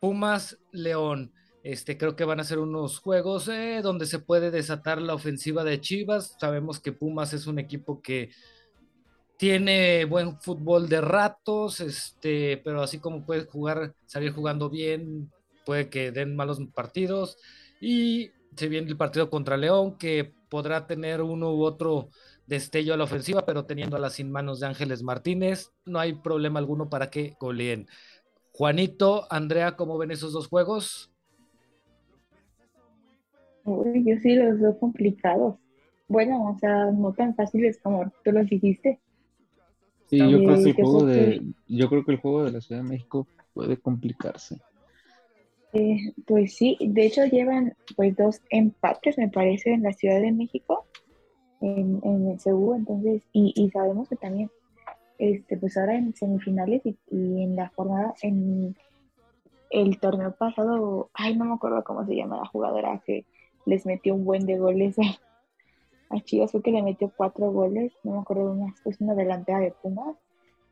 [0.00, 1.32] Pumas, León.
[1.64, 5.64] Este, creo que van a ser unos juegos eh, donde se puede desatar la ofensiva
[5.64, 6.36] de Chivas.
[6.38, 8.30] Sabemos que Pumas es un equipo que
[9.36, 15.30] tiene buen fútbol de ratos, este, pero así como puede jugar, salir jugando bien,
[15.64, 17.36] puede que den malos partidos.
[17.80, 22.10] Y se viene el partido contra León, que podrá tener uno u otro
[22.46, 26.14] destello a la ofensiva, pero teniendo a las sin manos de Ángeles Martínez, no hay
[26.14, 27.86] problema alguno para que goleen.
[28.52, 31.10] Juanito, Andrea, ¿cómo ven esos dos juegos?
[33.64, 35.56] Uy, yo sí los veo complicados.
[36.06, 39.00] Bueno, o sea, no tan fáciles como tú los dijiste.
[40.14, 42.82] Sí, yo creo que el juego de, yo creo que el juego de la Ciudad
[42.82, 44.58] de México puede complicarse.
[45.72, 50.30] Eh, pues sí, de hecho llevan pues dos empates, me parece, en la Ciudad de
[50.30, 50.86] México,
[51.60, 54.50] en, en el CU, entonces, y, y sabemos que también,
[55.18, 58.76] este, pues ahora en semifinales y, y en la jornada, en
[59.70, 63.24] el torneo pasado, ay, no me acuerdo cómo se llama la jugadora que
[63.66, 65.02] les metió un buen de goles a,
[66.10, 69.60] a Chivas, fue que le metió cuatro goles, no me acuerdo, una, pues una delantera
[69.60, 70.16] de Pumas,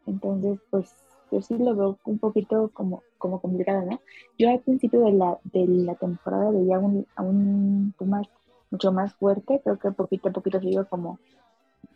[0.07, 0.97] entonces, pues
[1.30, 4.03] yo sí lo veo un poquito como, como complicado, ¿no?
[4.39, 8.28] Yo al principio de la, de la temporada veía un, a un Pumas
[8.70, 11.20] mucho más fuerte, creo que poquito a poquito se iba como,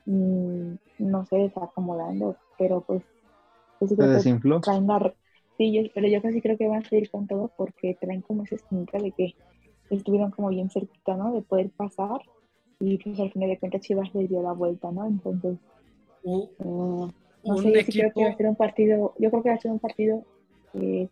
[0.06, 3.04] mm, no sé, desacomodando, pero pues,
[3.80, 4.62] yo sí ¿Se creo que desinfló?
[4.62, 5.14] traen la...
[5.58, 8.44] Sí, yo, pero yo casi creo que van a seguir con todo porque traen como
[8.44, 9.36] esa espinita de que
[9.90, 11.34] estuvieron como bien cerquita, ¿no?
[11.34, 12.20] De poder pasar
[12.80, 15.06] y pues al final de cuentas Chivas les dio la vuelta, ¿no?
[15.06, 15.58] Entonces,
[16.22, 17.10] U- eh, no
[17.44, 19.54] un sé, yo sí creo que va a ser un partido, yo creo que va
[19.56, 20.24] a ser un partido
[20.74, 21.08] eh,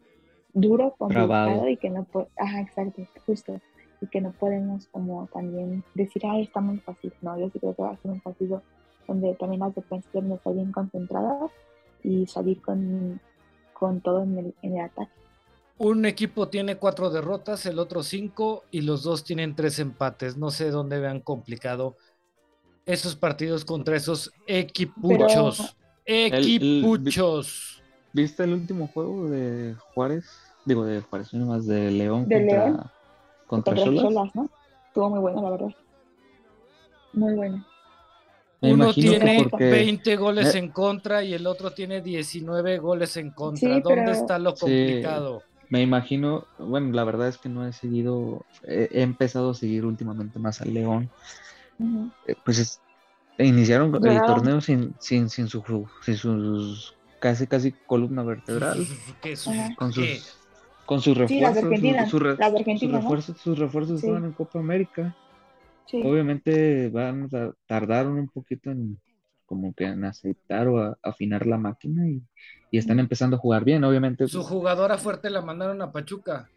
[0.52, 3.60] duro, complicado y que no puede, ajá, exacto, justo,
[4.00, 7.74] y que no podemos como también decir, ah, está muy fácil, no, yo sí creo
[7.74, 8.62] que va a ser un partido
[9.06, 11.50] donde también las defensas deben estar bien concentradas
[12.02, 13.20] y salir con,
[13.72, 15.12] con todo en el, en el ataque.
[15.78, 20.36] Un equipo tiene cuatro derrotas, el otro cinco, y los dos tienen tres empates.
[20.36, 21.96] No sé dónde vean complicado
[22.86, 25.76] esos partidos contra esos equipuchos.
[26.04, 27.82] el- Equipuchos.
[28.12, 30.24] ¿Viste el último juego de Juárez?
[30.64, 32.90] Digo, de Juárez, no más de León ¿De contra, León?
[33.46, 33.74] contra.
[33.74, 34.50] Cholas, ¿no?
[34.88, 35.68] Estuvo muy bueno, la verdad.
[37.12, 37.66] Muy bueno.
[38.60, 40.58] Me Uno tiene porque 20 goles Eh.
[40.58, 43.60] en contra y el otro tiene 19 goles en contra.
[43.76, 45.02] Sí, ¿Dónde pero- está lo Sí.
[45.70, 49.84] Me imagino, bueno, la verdad es que no he seguido, he, he empezado a seguir
[49.84, 51.10] últimamente más al León.
[52.26, 52.80] Eh, Pues es-
[53.38, 58.86] iniciaron el torneo sin, sin, sin su sin sus casi casi columna vertebral,
[59.22, 59.74] ¿Qué sus- Ajá.
[59.76, 60.18] con qué?
[60.18, 60.38] sus
[60.86, 64.06] con sus Sí, las refuerzos, su- su re- las de sus refuerzos, sus refuerzos Sí.
[64.06, 65.16] estaban en Copa América.
[65.86, 66.02] Sí.
[66.04, 68.98] Obviamente van a tardaron un poquito en
[69.46, 72.22] como que en aceptar o a- afinar la máquina y,
[72.70, 74.26] y están empezando a jugar bien, obviamente.
[74.28, 76.48] Su jugadora fuerte la mandaron a Pachuca.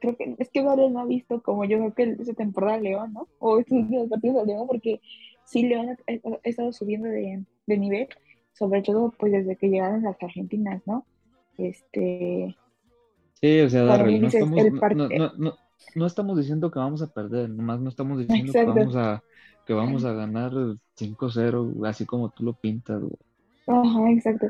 [0.00, 2.84] creo que es que Vale no ha visto como yo creo que esa temporada de
[2.84, 3.28] León, ¿no?
[3.38, 5.00] O estos últimos partidos de León, porque
[5.44, 8.08] sí, León ha, ha- ha estado subiendo de, de nivel,
[8.52, 11.06] sobre todo pues desde que llegaron las argentinas, ¿no?
[11.58, 12.56] Este,
[13.40, 15.56] Sí, o sea, bien no estamos, no, no- no- no-
[15.94, 18.72] no estamos diciendo que vamos a perder, nomás no estamos diciendo Exacto.
[18.72, 19.22] que vamos a
[19.66, 20.52] que vamos a ganar
[20.98, 23.00] 5-0, así como tú lo pintas.
[23.00, 23.16] güey.
[23.66, 24.46] ajá, exacto.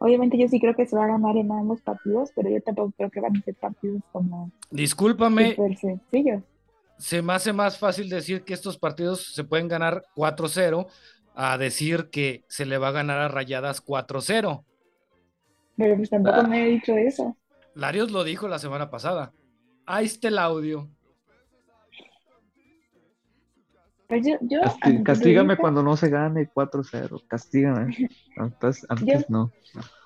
[0.00, 2.92] Obviamente yo sí creo que se va a ganar en ambos partidos, pero yo tampoco
[2.96, 6.42] creo que van a ser partidos como Discúlpame, sencillos.
[6.98, 10.86] se me hace más fácil decir que estos partidos se pueden ganar 4-0
[11.34, 14.64] a decir que se le va a ganar a Rayadas 4-0.
[15.76, 16.46] Pero pues tampoco Ah.
[16.46, 17.36] me he dicho eso.
[17.74, 19.32] Larios lo dijo la semana pasada.
[19.86, 20.88] Ahí está el audio.
[24.08, 27.94] Pues yo, yo, Casti- castígame cuando no se gane 4-0, castígame.
[28.36, 29.52] Antes, antes no.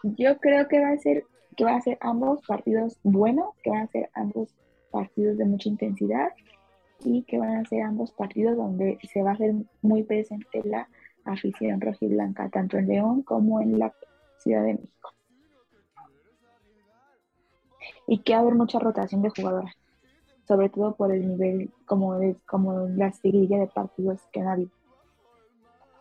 [0.03, 1.24] Yo creo que va a ser,
[1.57, 4.48] que va a ser ambos partidos buenos, que van a ser ambos
[4.90, 6.30] partidos de mucha intensidad
[7.05, 10.88] y que van a ser ambos partidos donde se va a hacer muy presente la
[11.24, 13.94] afición rojiblanca, tanto en León como en la
[14.38, 15.14] Ciudad de México.
[18.09, 19.74] Y que va a haber mucha rotación de jugadoras,
[20.53, 24.70] sobre todo por el nivel, como, de, como la seguidilla de partidos que han habido.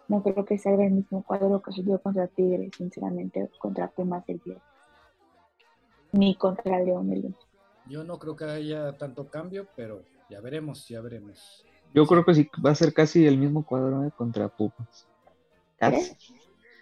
[0.10, 4.28] No creo que sea el mismo cuadro que se dio contra Tigres, sinceramente, contra Pumas
[4.28, 4.66] el viernes.
[6.12, 7.40] Ni contra León el lunes.
[7.88, 11.66] Yo no creo que haya tanto cambio, pero ya veremos, ya veremos.
[11.94, 14.12] Yo creo que sí va a ser casi el mismo cuadro ¿eh?
[14.18, 15.08] contra Pumas.
[15.78, 16.14] Casi.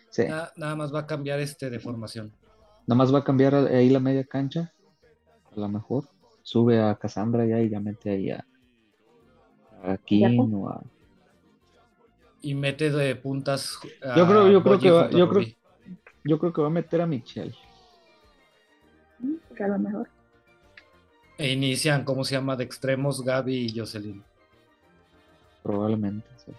[0.09, 0.25] Sí.
[0.27, 2.33] Nada, nada más va a cambiar este de formación.
[2.87, 4.73] Nada más va a cambiar ahí la media cancha.
[5.55, 6.09] A lo mejor.
[6.49, 8.43] Sube a Cassandra ya y ya mete ahí a,
[9.83, 10.81] a Kim o a.
[12.41, 13.77] Y mete de puntas.
[14.01, 15.45] a Yo creo, yo creo que va, yo creo,
[16.23, 17.53] yo creo que va a meter a Michelle.
[19.19, 20.09] Mm, pues a lo mejor.
[21.37, 22.55] E inician, ¿cómo se llama?
[22.55, 24.23] De extremos Gaby y Jocelyn.
[25.61, 26.27] Probablemente.
[26.43, 26.51] sí.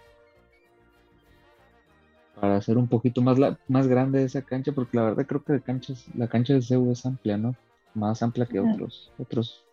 [2.39, 5.51] Para hacer un poquito más, la, más grande esa cancha, porque la verdad creo que
[5.51, 7.57] de canchas, la cancha de CEU es amplia, ¿no?
[7.93, 9.65] Más amplia que otros, otros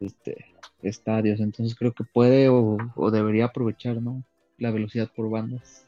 [0.00, 1.40] este, estadios.
[1.40, 4.22] Entonces creo que puede o, o debería aprovechar, ¿no?
[4.58, 5.86] La velocidad por bandas.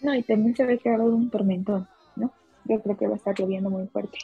[0.00, 2.32] No, y también se ve que va a haber un tormentón, ¿no?
[2.64, 4.18] Yo creo que va a estar lloviendo muy fuerte.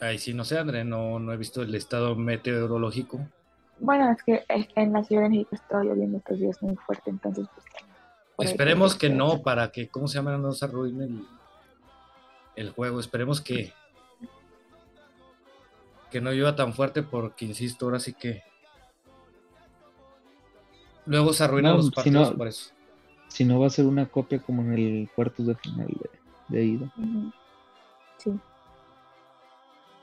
[0.00, 3.20] Ahí sí, no sé, André, no, no he visto el estado meteorológico.
[3.78, 7.46] Bueno, es que en la Ciudad de México está lloviendo estos días muy fuerte, entonces
[7.54, 8.50] pues...
[8.50, 10.36] Esperemos que no, para que, ¿cómo se llama?
[10.36, 11.24] No se arruine el,
[12.56, 13.00] el juego.
[13.00, 13.72] Esperemos que,
[16.10, 18.42] que no llueva tan fuerte porque, insisto, ahora sí que
[21.06, 22.70] luego se arruinan No, los si partidos no- por eso.
[23.28, 26.64] Si no va a ser una copia como en el cuartos de final de, de
[26.64, 26.92] ida.
[28.18, 28.32] Sí.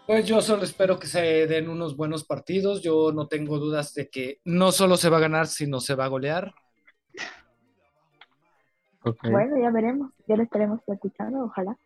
[0.06, 2.82] Pues yo solo espero que se den unos buenos partidos.
[2.84, 6.06] Yo no tengo dudas de que no solo se va a ganar, sino se va
[6.06, 6.54] a golear.
[9.24, 11.78] Bueno, ya veremos, ya lo estaremos platicando, ojalá.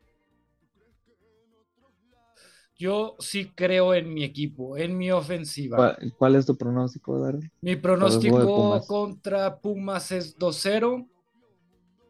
[2.78, 5.78] Yo sí creo en mi equipo, en mi ofensiva.
[5.78, 7.50] ¿Cuál, cuál es tu pronóstico, Darby?
[7.62, 8.88] Mi pronóstico Pumas.
[8.88, 11.08] contra Pumas es 2-0.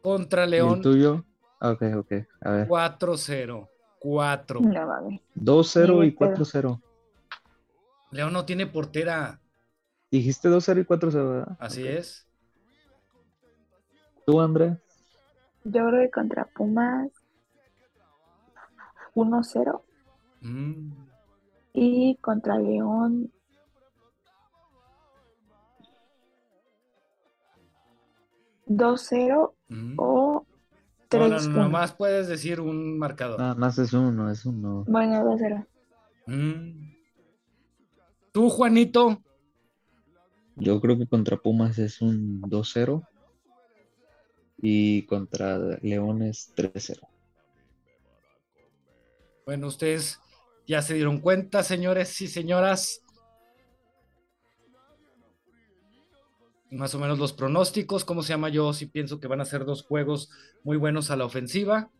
[0.02, 1.24] Contra ¿Y el León tuyo?
[1.60, 2.12] Ok, ok.
[2.42, 2.68] A ver.
[2.68, 3.68] 4-0.
[3.98, 4.60] 4.
[4.60, 5.20] No va a ver.
[5.36, 6.34] 2-0 y Ni de pedo.
[6.36, 6.82] 4-0.
[8.10, 9.40] León no tiene portera.
[10.10, 11.56] Dijiste 2-0 y 4-0, ¿verdad?
[11.58, 12.26] Así es.
[14.26, 14.78] ¿Tú, André?
[15.64, 17.10] Yo creo que contra Pumas
[19.14, 19.82] 1-0
[20.40, 20.92] Mm.
[21.72, 23.30] y contra León
[28.66, 29.94] 2-0 Mm.
[29.98, 30.46] o
[31.10, 31.28] No, 3-1.
[31.48, 33.38] no, no, nomás puedes decir un marcador.
[33.40, 34.84] Nada más es uno, es uno.
[34.86, 35.66] Bueno, 2-0.
[36.26, 36.92] Mm.
[38.32, 39.22] Tú, Juanito.
[40.56, 43.06] Yo creo que contra Pumas es un 2-0
[44.60, 47.00] y contra León es 3-0.
[49.46, 50.20] Bueno, ustedes
[50.68, 53.02] ya se dieron cuenta, señores y señoras.
[56.70, 58.50] Más o menos los pronósticos, ¿cómo se llama?
[58.50, 60.30] Yo sí pienso que van a ser dos juegos
[60.62, 61.90] muy buenos a la ofensiva.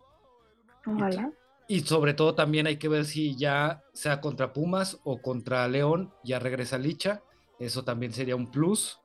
[0.87, 1.33] Ojalá.
[1.67, 6.13] Y sobre todo también hay que ver si ya sea contra Pumas o contra León,
[6.23, 7.23] ya regresa Licha.
[7.59, 9.01] Eso también sería un plus.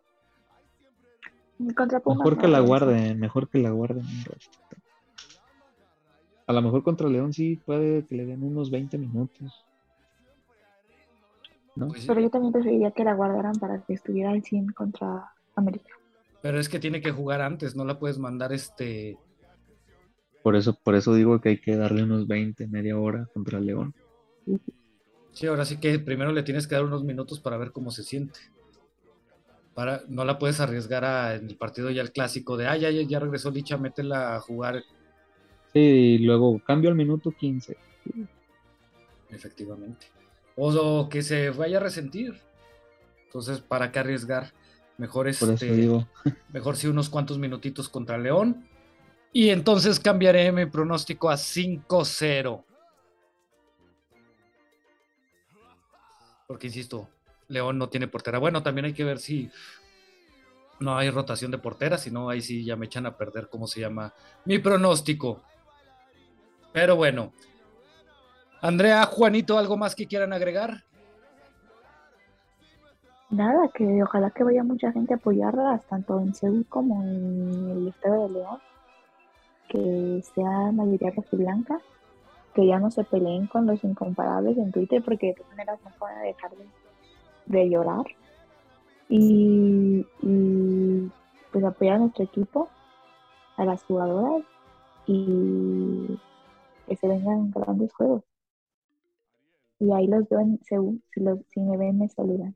[1.75, 2.17] Contra Pumas.
[2.17, 4.82] Mejor que la guarden, mejor que la guarden un ratito.
[6.53, 9.65] A lo mejor contra León sí puede que le den unos 20 minutos.
[11.75, 11.87] ¿No?
[11.87, 15.95] Pues Pero yo también preferiría que la guardaran para que estuviera al 100 contra América.
[16.43, 19.17] pero es que tiene que jugar antes, no la puedes mandar este.
[20.43, 23.95] Por eso, por eso digo que hay que darle unos 20, media hora contra León.
[25.31, 28.03] Sí, ahora sí que primero le tienes que dar unos minutos para ver cómo se
[28.03, 28.39] siente.
[29.73, 32.91] Para, no la puedes arriesgar a, en el partido ya el clásico de, ah, ya,
[32.91, 34.83] ya, ya regresó Licha, métela a jugar
[35.73, 37.75] Sí, y luego cambio al minuto 15.
[39.31, 40.07] efectivamente.
[40.55, 42.39] O, que se vaya a resentir.
[43.25, 44.53] Entonces, ¿para qué arriesgar?
[44.99, 46.07] Mejor este, digo,
[46.49, 48.67] mejor sí unos cuantos minutitos contra León.
[49.31, 52.63] Y entonces cambiaré mi pronóstico a 5-0.
[56.45, 57.09] Porque insisto,
[57.47, 58.37] León no tiene portera.
[58.37, 59.49] Bueno, también hay que ver si
[60.79, 63.65] no hay rotación de portera, si no, ahí sí ya me echan a perder cómo
[63.65, 64.13] se llama
[64.45, 65.41] mi pronóstico.
[66.73, 67.31] Pero bueno.
[68.61, 70.83] Andrea, Juanito, ¿algo más que quieran agregar?
[73.29, 77.87] Nada, que ojalá que vaya mucha gente a apoyarlas, tanto en Seúl como en el
[77.87, 78.59] estado de León.
[79.69, 81.79] Que sea mayoría rojiblanca.
[82.53, 85.91] Que ya no se peleen con los incomparables en Twitter, porque de todas maneras no
[85.99, 86.51] van a dejar
[87.45, 88.05] de, llorar.
[89.09, 91.11] y, y
[91.51, 92.67] pues apoyar a nuestro equipo,
[93.57, 94.43] a las jugadoras
[95.05, 96.19] y
[96.93, 98.23] que se vengan grandes juegos.
[99.79, 102.55] Y ahí los veo en Seúl, si, los, si me ven me saludan.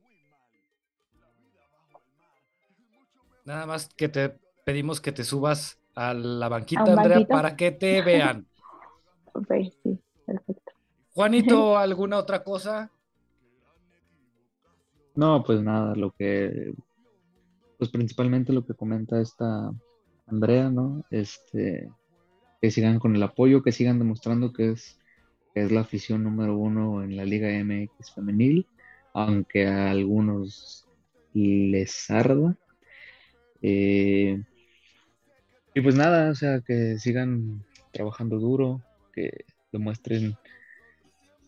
[3.46, 7.34] Nada más que te pedimos que te subas a la banquita, ¿A un Andrea, banquito?
[7.34, 8.46] para que te vean.
[9.34, 10.72] Ok, sí, perfecto.
[11.14, 12.90] Juanito, ¿alguna otra cosa?
[15.14, 16.74] No, pues nada, lo que,
[17.78, 19.72] pues principalmente lo que comenta esta
[20.26, 21.04] Andrea, ¿no?
[21.12, 21.88] Este,
[22.62, 25.00] que sigan con el apoyo, que sigan demostrando que es,
[25.54, 28.68] que es la afición número uno en la Liga MX femenil,
[29.14, 30.88] aunque a algunos
[31.34, 32.58] les arda.
[33.62, 34.42] Eh,
[35.74, 38.82] y pues nada, o sea, que sigan trabajando duro,
[39.14, 40.36] que demuestren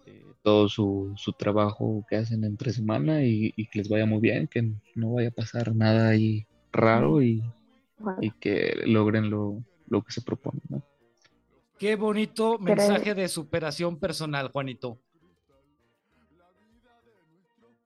[0.05, 4.20] eh, todo su, su trabajo que hacen entre semana y, y que les vaya muy
[4.20, 7.43] bien, que no vaya a pasar nada ahí raro y,
[7.97, 10.84] Bueno, y que logren lo, lo que se propone, ¿no?
[11.80, 14.99] Qué bonito Pero- mensaje de superación personal, Juanito.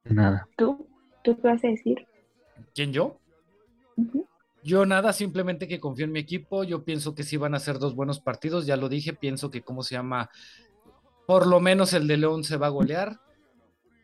[0.04, 0.48] Nada.
[0.58, 0.88] ¿Tú?
[1.24, 2.06] ¿Tú qué vas a decir?
[2.76, 3.20] ¿Quién yo?
[4.64, 6.64] Yo nada, simplemente que confío en mi equipo.
[6.64, 8.66] Yo pienso que sí van a ser dos buenos partidos.
[8.66, 10.30] Ya lo dije, pienso que, ¿cómo se llama?
[11.28, 13.20] Por lo menos el de León se va a golear.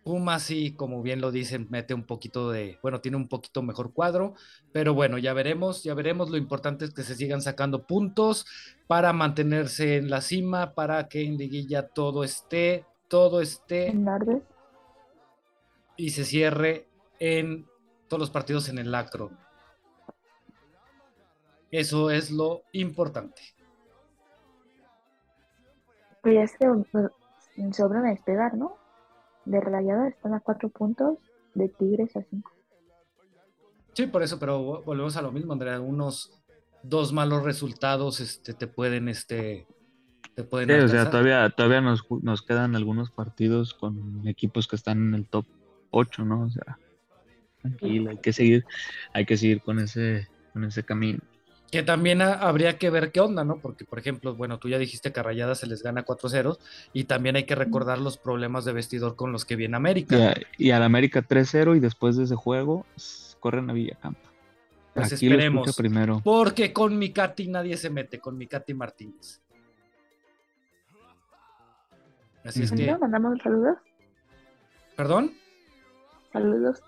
[0.09, 3.93] Puma sí, como bien lo dicen, mete un poquito de, bueno, tiene un poquito mejor
[3.93, 4.33] cuadro,
[4.73, 6.31] pero bueno, ya veremos, ya veremos.
[6.31, 8.47] Lo importante es que se sigan sacando puntos
[8.87, 13.93] para mantenerse en la cima, para que en liguilla todo esté, todo esté
[15.95, 16.87] y se cierre
[17.19, 17.67] en
[18.07, 19.29] todos los partidos en el lacro.
[21.69, 23.43] Eso es lo importante.
[26.23, 28.88] Pues ya se sobran a despegar, ¿no?
[29.49, 31.17] De Rayadas están a cuatro puntos,
[31.55, 32.51] de Tigres a cinco.
[33.93, 35.81] Sí, por eso, pero vo- volvemos a lo mismo, Andrea.
[35.81, 36.39] Unos
[36.83, 39.65] dos malos resultados este, te pueden, este,
[40.35, 44.75] te pueden Sí, o sea, todavía, todavía nos, nos quedan algunos partidos con equipos que
[44.75, 45.45] están en el top
[45.89, 46.43] 8, ¿no?
[46.43, 46.77] O sea,
[47.63, 48.65] tranquilo, hay que seguir,
[49.13, 51.19] hay que seguir con ese, con ese camino.
[51.71, 53.57] Que también ha- habría que ver qué onda, ¿no?
[53.59, 56.57] Porque, por ejemplo, bueno, tú ya dijiste que a Rayadas se les gana 4-0
[56.93, 60.17] y también hay que recordar los problemas de vestidor con los que viene América.
[60.17, 62.85] Y, a- y al América 3-0 y después de ese juego
[63.39, 64.19] corren a Villacampa.
[64.95, 65.75] Pues Aquí esperemos.
[65.77, 66.21] primero.
[66.23, 69.39] Porque con mi Katy nadie se mete, con mi Katy Martínez.
[72.43, 72.97] Así es que.
[72.97, 73.77] ¿Mandamos saludos?
[74.95, 75.33] perdón.
[76.33, 76.81] Saludos.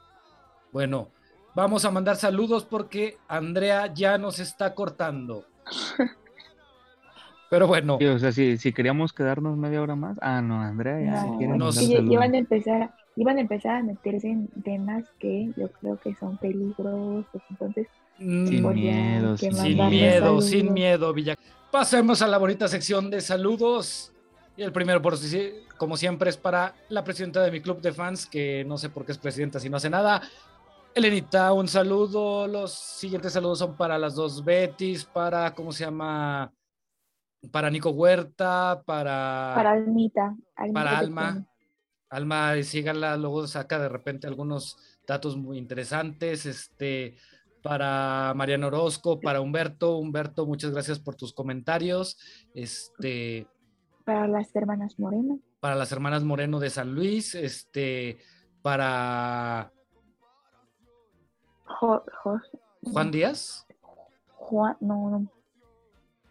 [0.71, 1.09] Bueno,
[1.55, 5.45] vamos a mandar saludos porque Andrea ya nos está cortando.
[7.49, 10.17] Pero bueno, Sí, o sea, si, si queríamos quedarnos media hora más.
[10.21, 14.47] Ah, no, Andrea ya se quiere iban a empezar, iban a empezar a meterse en
[14.63, 17.87] temas que yo creo que son peligrosos, entonces
[18.19, 19.53] mm, Sin a miedo, sin
[19.89, 20.45] miedo, saludos.
[20.45, 21.35] sin miedo, Villa.
[21.71, 24.13] Pasemos a la bonita sección de saludos.
[24.55, 27.91] Y el primero, por si- como siempre, es para la presidenta de mi club de
[27.91, 30.21] fans, que no sé por qué es presidenta si no hace nada.
[30.93, 32.47] Elenita, un saludo.
[32.47, 36.51] Los siguientes saludos son para las dos Betis, para, ¿cómo se llama?
[37.49, 41.45] Para Nico Huerta, para, Para Almita, Almita para Alma.
[42.09, 44.77] Alma, síganla, luego saca de repente algunos
[45.07, 46.45] datos muy interesantes.
[46.45, 47.15] Este,
[47.63, 49.97] para Mariano Orozco, para Humberto.
[49.97, 52.17] Humberto, muchas gracias por tus comentarios.
[52.53, 53.47] Este,
[54.03, 58.17] para las hermanas Moreno, para las hermanas Moreno de San Luis, este,
[58.61, 59.71] para
[61.79, 62.41] Jo- Jo-
[62.83, 63.65] Juan Díaz.
[64.35, 65.31] Juan, no, no,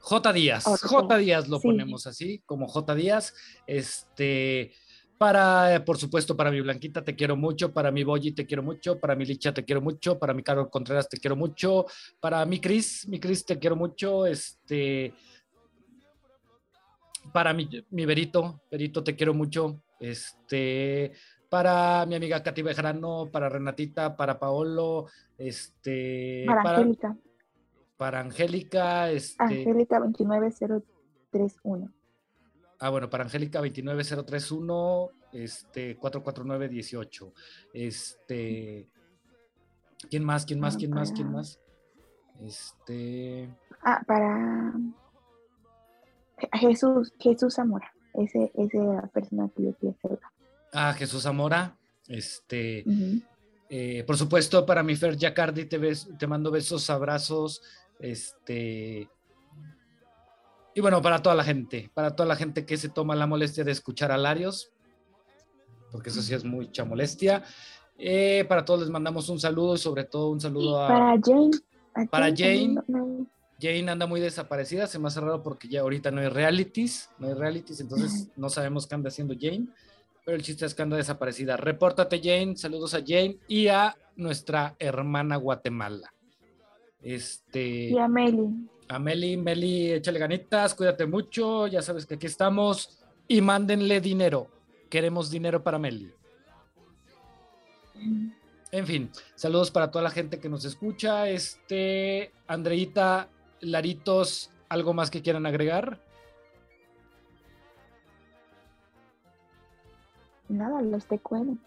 [0.00, 0.64] J Díaz.
[0.64, 1.68] J Díaz lo Sí.
[1.68, 3.34] ponemos así, como J Díaz.
[3.66, 4.72] Este,
[5.18, 8.98] para, por supuesto, para mi Blanquita te quiero mucho, para mi Boyi te quiero mucho,
[8.98, 11.84] para mi Licha te quiero mucho, para mi Carol Contreras te quiero mucho,
[12.20, 15.12] para mi Cris, mi Cris te quiero mucho, este,
[17.32, 21.12] para mi, mi Berito, Berito te quiero mucho, este,
[21.50, 27.16] para mi amiga Katy Bejarano, para Renatita, para Paolo, este, para para, Angélica,
[27.96, 31.92] para Angélica, este, Angélica 29031.
[32.78, 37.34] Ah, bueno, para Angélica 29031, este 44918.
[37.74, 38.88] Este
[40.08, 40.46] ¿Quién más?
[40.46, 40.76] ¿Quién más?
[40.76, 41.12] Ah, ¿Quién más?
[41.12, 41.60] ¿Quién más?
[42.40, 44.72] Este Ah, para
[46.38, 50.32] Je- Jesús, Jesús Zamora, ese, ese la persona que yo quería cerca.
[50.72, 51.76] Ah, Jesús Zamora.
[52.08, 52.84] Este,
[53.68, 57.62] eh, por supuesto, para mi Fer Jacardi te, bes- te mando besos, abrazos.
[57.98, 59.08] Este.
[60.74, 63.64] Y bueno, para toda la gente, para toda la gente que se toma la molestia
[63.64, 64.70] de escuchar a Larios,
[65.90, 67.42] porque eso sí es mucha molestia.
[67.98, 70.88] Eh, para todos les mandamos un saludo y sobre todo un saludo a...
[70.88, 71.50] Para Jane.
[71.94, 72.76] a Para Jane.
[73.60, 77.26] Jane anda muy desaparecida, se me hace raro porque ya ahorita no hay realities, no
[77.28, 79.66] hay realities, entonces no sabemos qué anda haciendo Jane,
[80.30, 81.56] pero el chiste es que anda desaparecida.
[81.56, 86.14] Repórtate Jane, saludos a Jane y a nuestra hermana Guatemala.
[87.02, 88.46] Este, Y a Meli.
[88.86, 94.46] a Meli, Meli, échale ganitas, cuídate mucho, ya sabes que aquí estamos y mándenle dinero.
[94.88, 96.14] Queremos dinero para Meli.
[98.70, 101.28] En fin, saludos para toda la gente que nos escucha.
[101.28, 103.28] Este, Andreita,
[103.62, 106.00] Laritos, ¿algo más que quieran agregar?
[110.50, 111.62] Nada, los te cuento.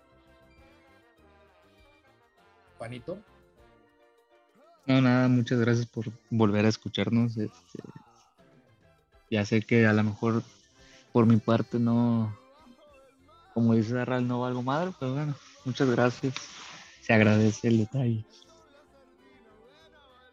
[2.78, 3.18] Juanito.
[4.86, 7.38] No, nada, muchas gracias por volver a escucharnos.
[7.38, 7.80] este,
[9.32, 10.44] ya sé que a lo mejor
[11.14, 12.38] por mi parte no,
[13.54, 16.34] como dice Darral, no valgo madre, pero bueno, muchas gracias.
[17.00, 18.26] Se agradece el detalle.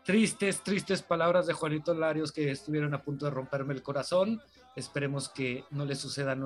[0.04, 4.42] Tristes, tristes palabras de Juanito Larios que estuvieron a punto de romperme el corazón.
[4.74, 6.36] Esperemos que no le suceda a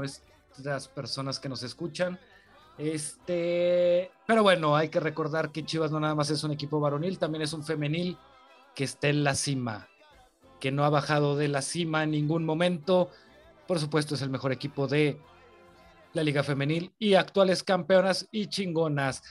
[0.54, 2.18] nuestras personas que nos escuchan.
[2.78, 7.18] Este, pero bueno, hay que recordar que Chivas no nada más es un equipo varonil,
[7.18, 8.18] también es un femenil
[8.74, 9.88] que está en la cima,
[10.60, 13.10] que no ha bajado de la cima en ningún momento.
[13.66, 15.20] Por supuesto, es el mejor equipo de
[16.12, 19.22] la Liga Femenil y actuales campeonas y chingonas.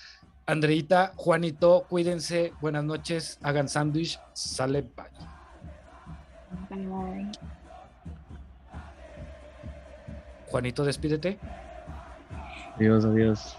[0.46, 4.82] Andreita, Juanito, cuídense, buenas noches, hagan sándwich, sale.
[6.70, 7.63] Bye, bye.
[10.54, 11.40] Juanito, despídete.
[12.76, 13.58] Adiós, adiós.